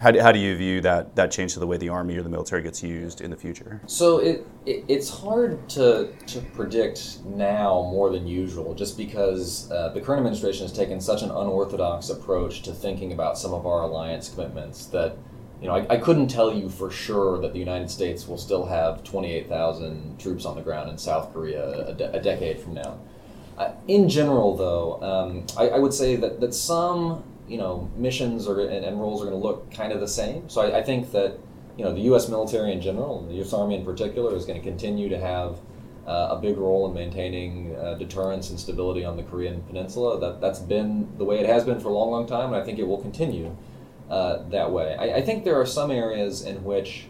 how 0.00 0.10
do, 0.10 0.20
how 0.20 0.32
do 0.32 0.38
you 0.38 0.56
view 0.56 0.80
that, 0.80 1.14
that 1.16 1.30
change 1.30 1.52
to 1.54 1.60
the 1.60 1.66
way 1.66 1.76
the 1.76 1.90
army 1.90 2.16
or 2.16 2.22
the 2.22 2.30
military 2.30 2.62
gets 2.62 2.82
used 2.82 3.20
in 3.20 3.30
the 3.30 3.36
future? 3.36 3.82
So 3.86 4.18
it, 4.18 4.46
it 4.64 4.84
it's 4.88 5.10
hard 5.10 5.68
to, 5.70 6.12
to 6.26 6.40
predict 6.54 7.18
now 7.26 7.88
more 7.92 8.10
than 8.10 8.26
usual, 8.26 8.74
just 8.74 8.96
because 8.96 9.70
uh, 9.70 9.90
the 9.90 10.00
current 10.00 10.20
administration 10.20 10.64
has 10.64 10.72
taken 10.72 11.00
such 11.00 11.22
an 11.22 11.30
unorthodox 11.30 12.08
approach 12.08 12.62
to 12.62 12.72
thinking 12.72 13.12
about 13.12 13.36
some 13.36 13.52
of 13.52 13.66
our 13.66 13.82
alliance 13.82 14.30
commitments 14.30 14.86
that 14.86 15.16
you 15.60 15.66
know, 15.66 15.74
I, 15.74 15.86
I, 15.90 15.96
couldn't 15.98 16.28
tell 16.28 16.54
you 16.54 16.70
for 16.70 16.90
sure 16.90 17.38
that 17.42 17.52
the 17.52 17.58
United 17.58 17.90
States 17.90 18.26
will 18.26 18.38
still 18.38 18.64
have 18.64 19.04
28,000 19.04 20.18
troops 20.18 20.46
on 20.46 20.56
the 20.56 20.62
ground 20.62 20.88
in 20.88 20.96
South 20.96 21.34
Korea 21.34 21.88
a, 21.88 21.92
de- 21.92 22.12
a 22.12 22.22
decade 22.22 22.58
from 22.60 22.72
now. 22.72 22.98
Uh, 23.58 23.72
in 23.86 24.08
general, 24.08 24.56
though, 24.56 25.02
um, 25.02 25.46
I, 25.58 25.76
I, 25.76 25.78
would 25.78 25.92
say 25.92 26.16
that, 26.16 26.40
that 26.40 26.54
some, 26.54 27.22
you 27.50 27.58
know, 27.58 27.90
missions 27.96 28.46
are, 28.46 28.60
and, 28.60 28.84
and 28.84 29.00
roles 29.00 29.20
are 29.20 29.24
going 29.24 29.38
to 29.38 29.44
look 29.44 29.72
kind 29.72 29.92
of 29.92 29.98
the 29.98 30.08
same. 30.08 30.48
So 30.48 30.60
I, 30.60 30.78
I, 30.78 30.82
think 30.84 31.10
that, 31.10 31.36
you 31.76 31.84
know, 31.84 31.92
the 31.92 32.02
U.S. 32.02 32.28
military 32.28 32.72
in 32.72 32.80
general, 32.80 33.26
the 33.26 33.34
U.S. 33.34 33.52
Army 33.52 33.74
in 33.74 33.84
particular, 33.84 34.36
is 34.36 34.44
going 34.44 34.60
to 34.60 34.64
continue 34.64 35.08
to 35.08 35.18
have 35.18 35.58
uh, 36.06 36.28
a 36.30 36.40
big 36.40 36.56
role 36.56 36.86
in 36.86 36.94
maintaining 36.94 37.74
uh, 37.74 37.94
deterrence 37.94 38.50
and 38.50 38.60
stability 38.60 39.04
on 39.04 39.16
the 39.16 39.24
Korean 39.24 39.62
Peninsula. 39.62 40.20
That, 40.20 40.40
that's 40.40 40.60
been 40.60 41.08
the 41.18 41.24
way 41.24 41.40
it 41.40 41.46
has 41.46 41.64
been 41.64 41.80
for 41.80 41.88
a 41.88 41.92
long, 41.92 42.12
long 42.12 42.26
time, 42.28 42.52
and 42.52 42.62
I 42.62 42.64
think 42.64 42.78
it 42.78 42.86
will 42.86 43.02
continue 43.02 43.56
uh, 44.08 44.48
that 44.50 44.70
way. 44.70 44.94
I, 44.94 45.16
I, 45.16 45.22
think 45.22 45.44
there 45.44 45.60
are 45.60 45.66
some 45.66 45.90
areas 45.90 46.42
in 46.42 46.62
which 46.62 47.06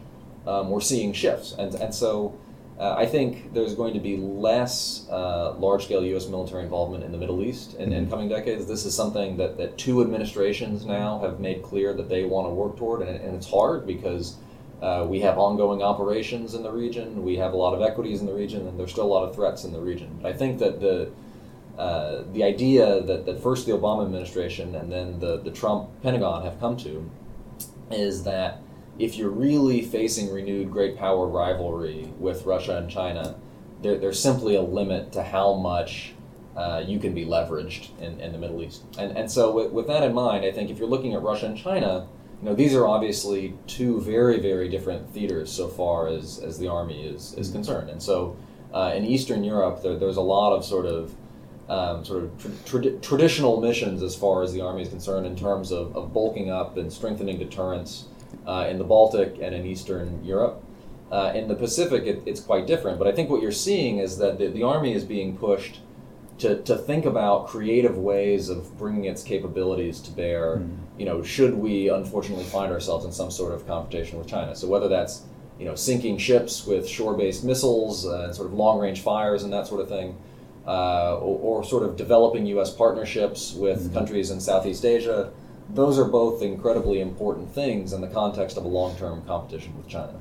um, 0.47 0.71
we're 0.71 0.81
seeing 0.81 1.13
shifts, 1.13 1.53
and 1.57 1.73
and 1.75 1.93
so. 1.93 2.37
Uh, 2.81 2.95
I 2.97 3.05
think 3.05 3.53
there's 3.53 3.75
going 3.75 3.93
to 3.93 3.99
be 3.99 4.17
less 4.17 5.07
uh, 5.11 5.53
large 5.59 5.85
scale 5.85 6.03
U.S. 6.03 6.27
military 6.27 6.63
involvement 6.63 7.03
in 7.03 7.11
the 7.11 7.17
Middle 7.19 7.43
East 7.43 7.75
in, 7.75 7.93
in, 7.93 8.01
mm-hmm. 8.01 8.09
coming 8.09 8.27
decades. 8.27 8.65
This 8.65 8.85
is 8.87 8.95
something 8.95 9.37
that, 9.37 9.55
that 9.57 9.77
two 9.77 10.01
administrations 10.01 10.83
now 10.83 11.19
have 11.19 11.39
made 11.39 11.61
clear 11.61 11.93
that 11.93 12.09
they 12.09 12.25
want 12.25 12.47
to 12.47 12.49
work 12.51 12.77
toward, 12.77 13.03
and, 13.07 13.21
and 13.21 13.35
it's 13.35 13.47
hard 13.47 13.85
because 13.85 14.37
uh, 14.81 15.05
we 15.07 15.19
have 15.19 15.37
ongoing 15.37 15.83
operations 15.83 16.55
in 16.55 16.63
the 16.63 16.71
region, 16.71 17.23
we 17.23 17.35
have 17.37 17.53
a 17.53 17.55
lot 17.55 17.75
of 17.75 17.83
equities 17.83 18.19
in 18.19 18.25
the 18.25 18.33
region, 18.33 18.67
and 18.67 18.79
there's 18.79 18.91
still 18.91 19.05
a 19.05 19.13
lot 19.13 19.29
of 19.29 19.35
threats 19.35 19.63
in 19.63 19.71
the 19.71 19.79
region. 19.79 20.17
But 20.19 20.33
I 20.33 20.35
think 20.35 20.57
that 20.57 20.81
the 20.81 21.11
uh, 21.77 22.23
the 22.33 22.43
idea 22.43 23.01
that, 23.01 23.25
that 23.25 23.41
first 23.41 23.65
the 23.65 23.71
Obama 23.71 24.05
administration 24.05 24.75
and 24.75 24.91
then 24.91 25.19
the, 25.19 25.37
the 25.37 25.51
Trump 25.51 25.89
Pentagon 26.03 26.43
have 26.43 26.59
come 26.59 26.75
to 26.77 27.09
is 27.89 28.23
that 28.23 28.61
if 29.03 29.17
you're 29.17 29.29
really 29.29 29.81
facing 29.81 30.31
renewed 30.31 30.71
great 30.71 30.95
power 30.97 31.27
rivalry 31.27 32.13
with 32.19 32.45
Russia 32.45 32.77
and 32.77 32.89
China, 32.89 33.35
there, 33.81 33.97
there's 33.97 34.21
simply 34.21 34.55
a 34.55 34.61
limit 34.61 35.11
to 35.13 35.23
how 35.23 35.55
much 35.55 36.13
uh, 36.55 36.83
you 36.85 36.99
can 36.99 37.13
be 37.13 37.25
leveraged 37.25 37.89
in, 37.99 38.19
in 38.19 38.31
the 38.31 38.37
Middle 38.37 38.61
East. 38.61 38.83
And, 38.99 39.17
and 39.17 39.31
so, 39.31 39.51
with, 39.51 39.71
with 39.71 39.87
that 39.87 40.03
in 40.03 40.13
mind, 40.13 40.45
I 40.45 40.51
think 40.51 40.69
if 40.69 40.77
you're 40.77 40.87
looking 40.87 41.13
at 41.13 41.21
Russia 41.23 41.47
and 41.47 41.57
China, 41.57 42.07
you 42.41 42.49
know, 42.49 42.55
these 42.55 42.75
are 42.75 42.87
obviously 42.87 43.55
two 43.65 44.01
very, 44.01 44.39
very 44.39 44.69
different 44.69 45.11
theaters 45.13 45.51
so 45.51 45.67
far 45.67 46.07
as, 46.07 46.39
as 46.39 46.59
the 46.59 46.67
Army 46.67 47.03
is, 47.03 47.33
is 47.35 47.51
concerned. 47.51 47.89
And 47.89 48.01
so, 48.01 48.37
uh, 48.73 48.91
in 48.95 49.05
Eastern 49.05 49.43
Europe, 49.43 49.81
there, 49.81 49.97
there's 49.97 50.17
a 50.17 50.21
lot 50.21 50.55
of 50.55 50.63
sort 50.63 50.85
of 50.85 51.15
um, 51.69 52.03
sort 52.03 52.23
of 52.23 52.65
tra- 52.65 52.81
tra- 52.81 52.99
traditional 52.99 53.61
missions 53.61 54.03
as 54.03 54.15
far 54.15 54.43
as 54.43 54.53
the 54.53 54.61
Army 54.61 54.83
is 54.83 54.89
concerned 54.89 55.25
in 55.25 55.35
terms 55.35 55.71
of, 55.71 55.95
of 55.95 56.13
bulking 56.13 56.51
up 56.51 56.77
and 56.77 56.91
strengthening 56.91 57.39
deterrence 57.39 58.05
uh, 58.45 58.67
in 58.69 58.77
the 58.77 58.83
Baltic 58.83 59.37
and 59.41 59.53
in 59.55 59.65
Eastern 59.65 60.23
Europe. 60.23 60.63
Uh, 61.11 61.33
in 61.35 61.47
the 61.47 61.55
Pacific, 61.55 62.05
it, 62.05 62.23
it's 62.25 62.39
quite 62.39 62.65
different. 62.65 62.97
But 62.97 63.07
I 63.07 63.11
think 63.11 63.29
what 63.29 63.41
you're 63.41 63.51
seeing 63.51 63.97
is 63.99 64.17
that 64.19 64.37
the, 64.37 64.47
the 64.47 64.63
Army 64.63 64.93
is 64.93 65.03
being 65.03 65.37
pushed 65.37 65.79
to, 66.41 66.61
to 66.63 66.75
think 66.75 67.05
about 67.05 67.47
creative 67.47 67.97
ways 67.97 68.49
of 68.49 68.77
bringing 68.77 69.05
its 69.05 69.21
capabilities 69.21 69.99
to 70.01 70.11
bear. 70.11 70.57
Mm. 70.57 70.77
You 70.97 71.05
know, 71.05 71.21
should 71.21 71.53
we 71.53 71.89
unfortunately 71.89 72.45
find 72.45 72.71
ourselves 72.71 73.05
in 73.05 73.11
some 73.11 73.29
sort 73.29 73.53
of 73.53 73.67
confrontation 73.67 74.17
with 74.17 74.27
China? 74.27 74.55
So 74.55 74.67
whether 74.67 74.87
that's 74.87 75.23
you 75.59 75.65
know 75.65 75.75
sinking 75.75 76.17
ships 76.17 76.65
with 76.65 76.87
shore-based 76.87 77.43
missiles 77.43 78.07
uh, 78.07 78.23
and 78.25 78.35
sort 78.35 78.47
of 78.47 78.53
long-range 78.53 79.01
fires 79.01 79.43
and 79.43 79.53
that 79.53 79.67
sort 79.67 79.81
of 79.81 79.89
thing, 79.89 80.17
uh, 80.65 81.17
or, 81.17 81.59
or, 81.59 81.63
sort 81.63 81.83
of 81.83 81.95
developing 81.95 82.45
U.S. 82.47 82.73
partnerships 82.73 83.53
with 83.53 83.79
mm-hmm. 83.79 83.93
countries 83.93 84.31
in 84.31 84.39
Southeast 84.39 84.85
Asia. 84.85 85.31
Those 85.73 85.97
are 85.97 86.05
both 86.05 86.41
incredibly 86.41 86.99
important 86.99 87.53
things 87.53 87.93
in 87.93 88.01
the 88.01 88.07
context 88.07 88.57
of 88.57 88.65
a 88.65 88.67
long-term 88.67 89.25
competition 89.25 89.75
with 89.77 89.87
China. 89.87 90.19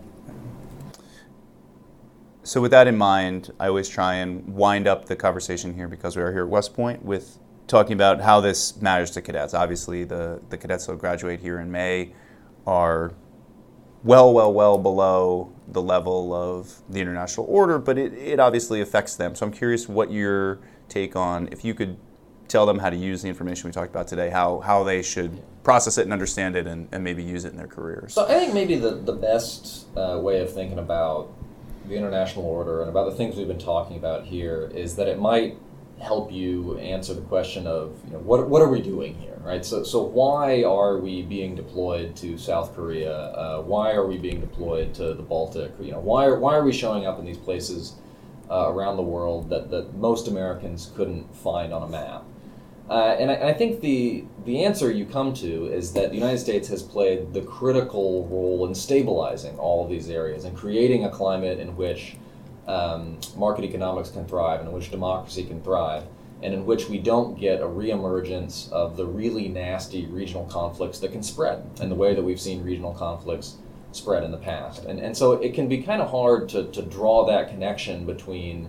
So, 2.43 2.61
with 2.61 2.71
that 2.71 2.87
in 2.87 2.97
mind, 2.97 3.53
I 3.59 3.69
always 3.69 3.89
try 3.89 4.15
and 4.15 4.47
wind 4.55 4.87
up 4.87 5.07
the 5.07 5.17
conversation 5.17 5.75
here 5.75 5.89
because 5.89 6.17
we 6.17 6.23
are 6.23 6.33
here 6.33 6.45
at 6.45 6.49
West 6.49 6.75
Point 6.75 7.05
with 7.05 7.39
talking 7.67 7.93
about 7.93 8.21
how 8.21 8.41
this 8.41 8.81
matters 8.81 9.11
to 9.13 9.23
cadets. 9.23 9.53
Obviously, 9.53 10.05
the, 10.05 10.41
the 10.51 10.57
cadets 10.57 10.87
that 10.87 10.99
graduate 10.99 11.41
here 11.41 11.59
in 11.59 11.71
May 11.71 12.13
are 12.67 13.13
well, 14.03 14.33
well, 14.33 14.53
well 14.53 14.79
below 14.79 15.53
the 15.69 15.83
level 15.83 16.33
of 16.33 16.83
the 16.89 17.01
international 17.01 17.47
order, 17.49 17.79
but 17.79 17.99
it, 17.99 18.15
it 18.15 18.41
obviously 18.41 18.81
affects 18.81 19.17
them. 19.17 19.35
So 19.35 19.47
I'm 19.47 19.53
curious 19.53 19.89
what 19.89 20.11
your 20.11 20.61
take 20.89 21.15
on 21.15 21.49
if 21.53 21.65
you 21.65 21.75
could 21.75 21.99
tell 22.51 22.67
them 22.67 22.79
how 22.79 22.91
to 22.91 22.97
use 22.97 23.23
the 23.23 23.29
information 23.29 23.69
we 23.69 23.73
talked 23.73 23.91
about 23.91 24.09
today, 24.09 24.29
how, 24.29 24.59
how 24.61 24.83
they 24.83 25.03
should 25.03 25.43
process 25.63 25.97
it 25.99 26.03
and 26.03 26.13
understand 26.13 26.57
it 26.57 26.67
and, 26.67 26.89
and 26.93 27.05
maybe 27.05 27.23
use 27.23 27.45
it 27.45 27.53
in 27.53 27.57
their 27.57 27.69
careers. 27.69 28.13
So 28.13 28.27
I 28.27 28.35
think 28.35 28.53
maybe 28.53 28.75
the, 28.75 28.91
the 28.91 29.13
best 29.13 29.87
uh, 29.97 30.19
way 30.21 30.41
of 30.41 30.53
thinking 30.53 30.79
about 30.79 31.33
the 31.87 31.95
international 31.95 32.45
order 32.45 32.81
and 32.81 32.91
about 32.91 33.09
the 33.09 33.17
things 33.17 33.37
we've 33.37 33.49
been 33.49 33.59
talking 33.59 33.97
about 33.97 34.27
here 34.27 34.71
is 34.75 34.97
that 34.97 35.07
it 35.07 35.19
might 35.19 35.57
help 36.01 36.33
you 36.33 36.79
answer 36.79 37.15
the 37.15 37.21
question 37.23 37.67
of 37.67 37.95
you 38.07 38.13
know 38.15 38.19
what, 38.21 38.49
what 38.49 38.63
are 38.63 38.69
we 38.69 38.81
doing 38.81 39.15
here 39.17 39.31
right? 39.43 39.65
So 39.65 39.83
so 39.83 40.03
why 40.03 40.63
are 40.65 40.99
we 40.99 41.23
being 41.23 41.55
deployed 41.55 42.17
to 42.17 42.39
South 42.39 42.75
Korea? 42.75 43.13
Uh, 43.13 43.63
why 43.63 43.93
are 43.93 44.07
we 44.07 44.19
being 44.19 44.41
deployed 44.41 44.95
to 44.95 45.15
the 45.15 45.23
Baltic? 45.23 45.73
You 45.81 45.93
know 45.93 46.01
why 46.01 46.27
are, 46.27 46.39
why 46.39 46.55
are 46.57 46.65
we 46.65 46.73
showing 46.73 47.07
up 47.07 47.19
in 47.19 47.25
these 47.25 47.39
places 47.39 47.95
uh, 48.51 48.71
around 48.73 48.97
the 48.97 49.03
world 49.03 49.49
that, 49.51 49.71
that 49.71 49.95
most 49.95 50.29
Americans 50.29 50.91
couldn't 50.97 51.35
find 51.35 51.73
on 51.73 51.83
a 51.83 51.89
map 51.89 52.25
uh, 52.90 53.16
and 53.20 53.31
I, 53.31 53.50
I, 53.50 53.55
think 53.55 53.81
the 53.81 54.24
the 54.44 54.64
answer 54.64 54.90
you 54.90 55.07
come 55.07 55.33
to 55.35 55.66
is 55.66 55.92
that 55.92 56.11
the 56.11 56.16
United 56.16 56.38
States 56.38 56.66
has 56.68 56.83
played 56.83 57.33
the 57.33 57.40
critical 57.42 58.26
role 58.26 58.66
in 58.66 58.74
stabilizing 58.74 59.57
all 59.61 59.85
of 59.85 59.90
these 59.90 60.11
areas 60.11 60.44
and 60.44 60.57
creating 60.57 61.05
a 61.05 61.09
climate 61.09 61.61
in 61.61 61.76
which 61.76 62.16
um, 62.66 63.20
market 63.37 63.64
economics 63.64 64.11
can 64.11 64.26
thrive, 64.26 64.59
and 64.59 64.68
in 64.68 64.74
which 64.74 64.90
democracy 64.90 65.44
can 65.44 65.62
thrive, 65.62 66.03
and 66.42 66.53
in 66.53 66.66
which 66.66 66.88
we 66.88 66.98
don't 66.98 67.38
get 67.38 67.61
a 67.61 67.64
reemergence 67.64 68.70
of 68.72 68.96
the 68.96 69.07
really 69.07 69.46
nasty 69.46 70.07
regional 70.07 70.46
conflicts 70.46 70.98
that 70.98 71.12
can 71.12 71.22
spread 71.22 71.64
in 71.81 71.90
the 71.90 71.94
way 71.94 72.12
that 72.12 72.22
we've 72.22 72.40
seen 72.40 72.64
regional 72.64 72.92
conflicts 72.92 73.57
spread 73.92 74.24
in 74.24 74.33
the 74.33 74.37
past. 74.38 74.85
And, 74.85 74.98
and 74.98 75.16
so 75.16 75.33
it 75.33 75.55
can 75.55 75.68
be 75.68 75.81
kind 75.81 76.03
of 76.03 76.11
hard 76.11 76.48
to, 76.50 76.64
to 76.72 76.83
draw 76.83 77.24
that 77.26 77.50
connection 77.50 78.05
between 78.05 78.68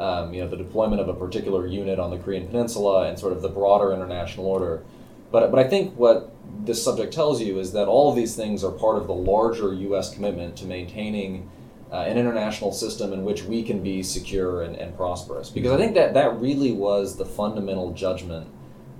um, 0.00 0.32
you 0.32 0.40
know, 0.40 0.48
the 0.48 0.56
deployment 0.56 1.00
of 1.00 1.08
a 1.08 1.14
particular 1.14 1.66
unit 1.66 1.98
on 1.98 2.10
the 2.10 2.16
Korean 2.16 2.46
Peninsula 2.46 3.06
and 3.06 3.18
sort 3.18 3.34
of 3.34 3.42
the 3.42 3.50
broader 3.50 3.92
international 3.92 4.46
order. 4.46 4.82
But, 5.30 5.50
but 5.50 5.60
I 5.60 5.68
think 5.68 5.94
what 5.96 6.34
this 6.64 6.82
subject 6.82 7.12
tells 7.12 7.40
you 7.40 7.58
is 7.58 7.72
that 7.72 7.86
all 7.86 8.08
of 8.08 8.16
these 8.16 8.34
things 8.34 8.64
are 8.64 8.72
part 8.72 8.96
of 8.96 9.06
the 9.06 9.14
larger 9.14 9.74
U.S. 9.74 10.12
commitment 10.12 10.56
to 10.56 10.64
maintaining 10.64 11.50
uh, 11.92 11.96
an 11.96 12.16
international 12.16 12.72
system 12.72 13.12
in 13.12 13.24
which 13.24 13.44
we 13.44 13.62
can 13.62 13.82
be 13.82 14.02
secure 14.02 14.62
and, 14.62 14.74
and 14.76 14.96
prosperous. 14.96 15.50
Because 15.50 15.72
I 15.72 15.76
think 15.76 15.94
that 15.94 16.14
that 16.14 16.40
really 16.40 16.72
was 16.72 17.16
the 17.16 17.26
fundamental 17.26 17.92
judgment 17.92 18.48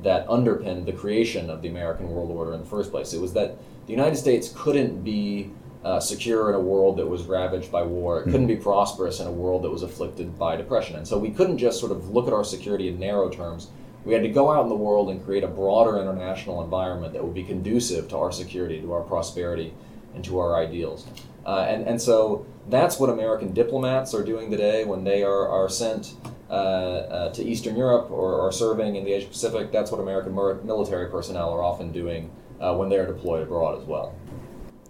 that 0.02 0.28
underpinned 0.28 0.86
the 0.86 0.92
creation 0.92 1.48
of 1.48 1.62
the 1.62 1.68
American 1.68 2.10
world 2.10 2.30
order 2.30 2.52
in 2.52 2.60
the 2.60 2.66
first 2.66 2.90
place. 2.90 3.14
It 3.14 3.20
was 3.20 3.32
that 3.32 3.56
the 3.86 3.92
United 3.92 4.16
States 4.16 4.52
couldn't 4.54 5.02
be 5.02 5.50
uh, 5.84 5.98
secure 5.98 6.50
in 6.50 6.54
a 6.54 6.60
world 6.60 6.98
that 6.98 7.06
was 7.06 7.24
ravaged 7.24 7.72
by 7.72 7.82
war. 7.82 8.20
It 8.20 8.24
couldn't 8.24 8.46
be 8.46 8.56
prosperous 8.56 9.20
in 9.20 9.26
a 9.26 9.32
world 9.32 9.64
that 9.64 9.70
was 9.70 9.82
afflicted 9.82 10.38
by 10.38 10.56
depression. 10.56 10.96
And 10.96 11.08
so 11.08 11.18
we 11.18 11.30
couldn't 11.30 11.58
just 11.58 11.80
sort 11.80 11.92
of 11.92 12.10
look 12.10 12.26
at 12.26 12.32
our 12.32 12.44
security 12.44 12.88
in 12.88 12.98
narrow 12.98 13.30
terms. 13.30 13.68
We 14.04 14.12
had 14.12 14.22
to 14.22 14.28
go 14.28 14.50
out 14.50 14.62
in 14.62 14.68
the 14.68 14.76
world 14.76 15.10
and 15.10 15.24
create 15.24 15.44
a 15.44 15.48
broader 15.48 15.98
international 15.98 16.62
environment 16.62 17.12
that 17.14 17.24
would 17.24 17.34
be 17.34 17.44
conducive 17.44 18.08
to 18.08 18.18
our 18.18 18.32
security, 18.32 18.80
to 18.80 18.92
our 18.92 19.02
prosperity, 19.02 19.74
and 20.14 20.24
to 20.24 20.38
our 20.38 20.56
ideals. 20.56 21.06
Uh, 21.46 21.66
and, 21.68 21.86
and 21.86 22.00
so 22.00 22.46
that's 22.68 22.98
what 22.98 23.10
American 23.10 23.52
diplomats 23.52 24.14
are 24.14 24.24
doing 24.24 24.50
today 24.50 24.84
when 24.84 25.04
they 25.04 25.22
are, 25.22 25.48
are 25.48 25.68
sent 25.68 26.14
uh, 26.50 26.52
uh, 26.52 27.32
to 27.32 27.42
Eastern 27.44 27.76
Europe 27.76 28.10
or 28.10 28.40
are 28.40 28.52
serving 28.52 28.96
in 28.96 29.04
the 29.04 29.12
Asia 29.12 29.28
Pacific. 29.28 29.72
That's 29.72 29.90
what 29.90 30.00
American 30.00 30.34
military 30.34 31.10
personnel 31.10 31.50
are 31.50 31.62
often 31.62 31.92
doing 31.92 32.30
uh, 32.60 32.74
when 32.74 32.88
they 32.88 32.98
are 32.98 33.06
deployed 33.06 33.42
abroad 33.42 33.80
as 33.80 33.86
well. 33.86 34.14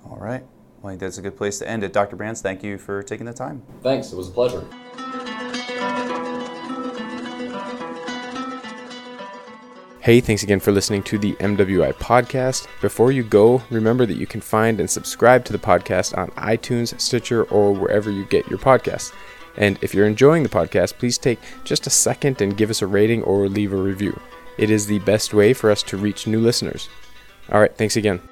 All 0.05 0.17
right. 0.17 0.43
Well, 0.83 0.89
I 0.89 0.93
think 0.93 1.01
that's 1.01 1.19
a 1.19 1.23
good 1.23 1.37
place 1.37 1.59
to 1.59 1.69
end 1.69 1.85
it. 1.85 1.93
Dr. 1.93 2.17
Brands, 2.17 2.41
thank 2.41 2.63
you 2.63 2.79
for 2.79 3.03
taking 3.03 3.27
the 3.27 3.35
time. 3.35 3.63
Thanks. 3.83 4.13
It 4.13 4.17
was 4.17 4.29
a 4.29 4.33
pleasure. 4.33 4.65
Hey, 10.01 10.21
thanks 10.21 10.43
again 10.43 10.61
for 10.61 10.73
listening 10.73 11.03
to 11.05 11.19
the 11.19 11.35
MWI 11.35 11.93
podcast. 11.93 12.67
Before 12.81 13.13
you 13.13 13.23
go, 13.23 13.63
remember 13.69 14.07
that 14.07 14.17
you 14.17 14.27
can 14.27 14.41
find 14.41 14.81
and 14.81 14.89
subscribe 14.89 15.45
to 15.45 15.53
the 15.53 15.59
podcast 15.59 16.17
on 16.17 16.31
iTunes, 16.31 16.99
Stitcher, 16.99 17.45
or 17.45 17.75
wherever 17.75 18.11
you 18.11 18.25
get 18.25 18.49
your 18.49 18.59
podcasts. 18.59 19.13
And 19.59 19.79
if 19.83 19.93
you're 19.93 20.07
enjoying 20.07 20.43
the 20.43 20.49
podcast, 20.49 20.97
please 20.97 21.19
take 21.19 21.39
just 21.65 21.87
a 21.87 21.91
second 21.91 22.41
and 22.41 22.57
give 22.57 22.71
us 22.71 22.81
a 22.81 22.87
rating 22.87 23.23
or 23.25 23.47
leave 23.47 23.75
a 23.75 23.77
review. 23.77 24.19
It 24.57 24.71
is 24.71 24.87
the 24.87 25.01
best 25.01 25.35
way 25.35 25.53
for 25.53 25.71
us 25.71 25.83
to 25.85 25.99
reach 25.99 26.27
new 26.27 26.41
listeners. 26.41 26.89
All 27.53 27.61
right, 27.61 27.77
thanks 27.77 27.97
again. 27.97 28.30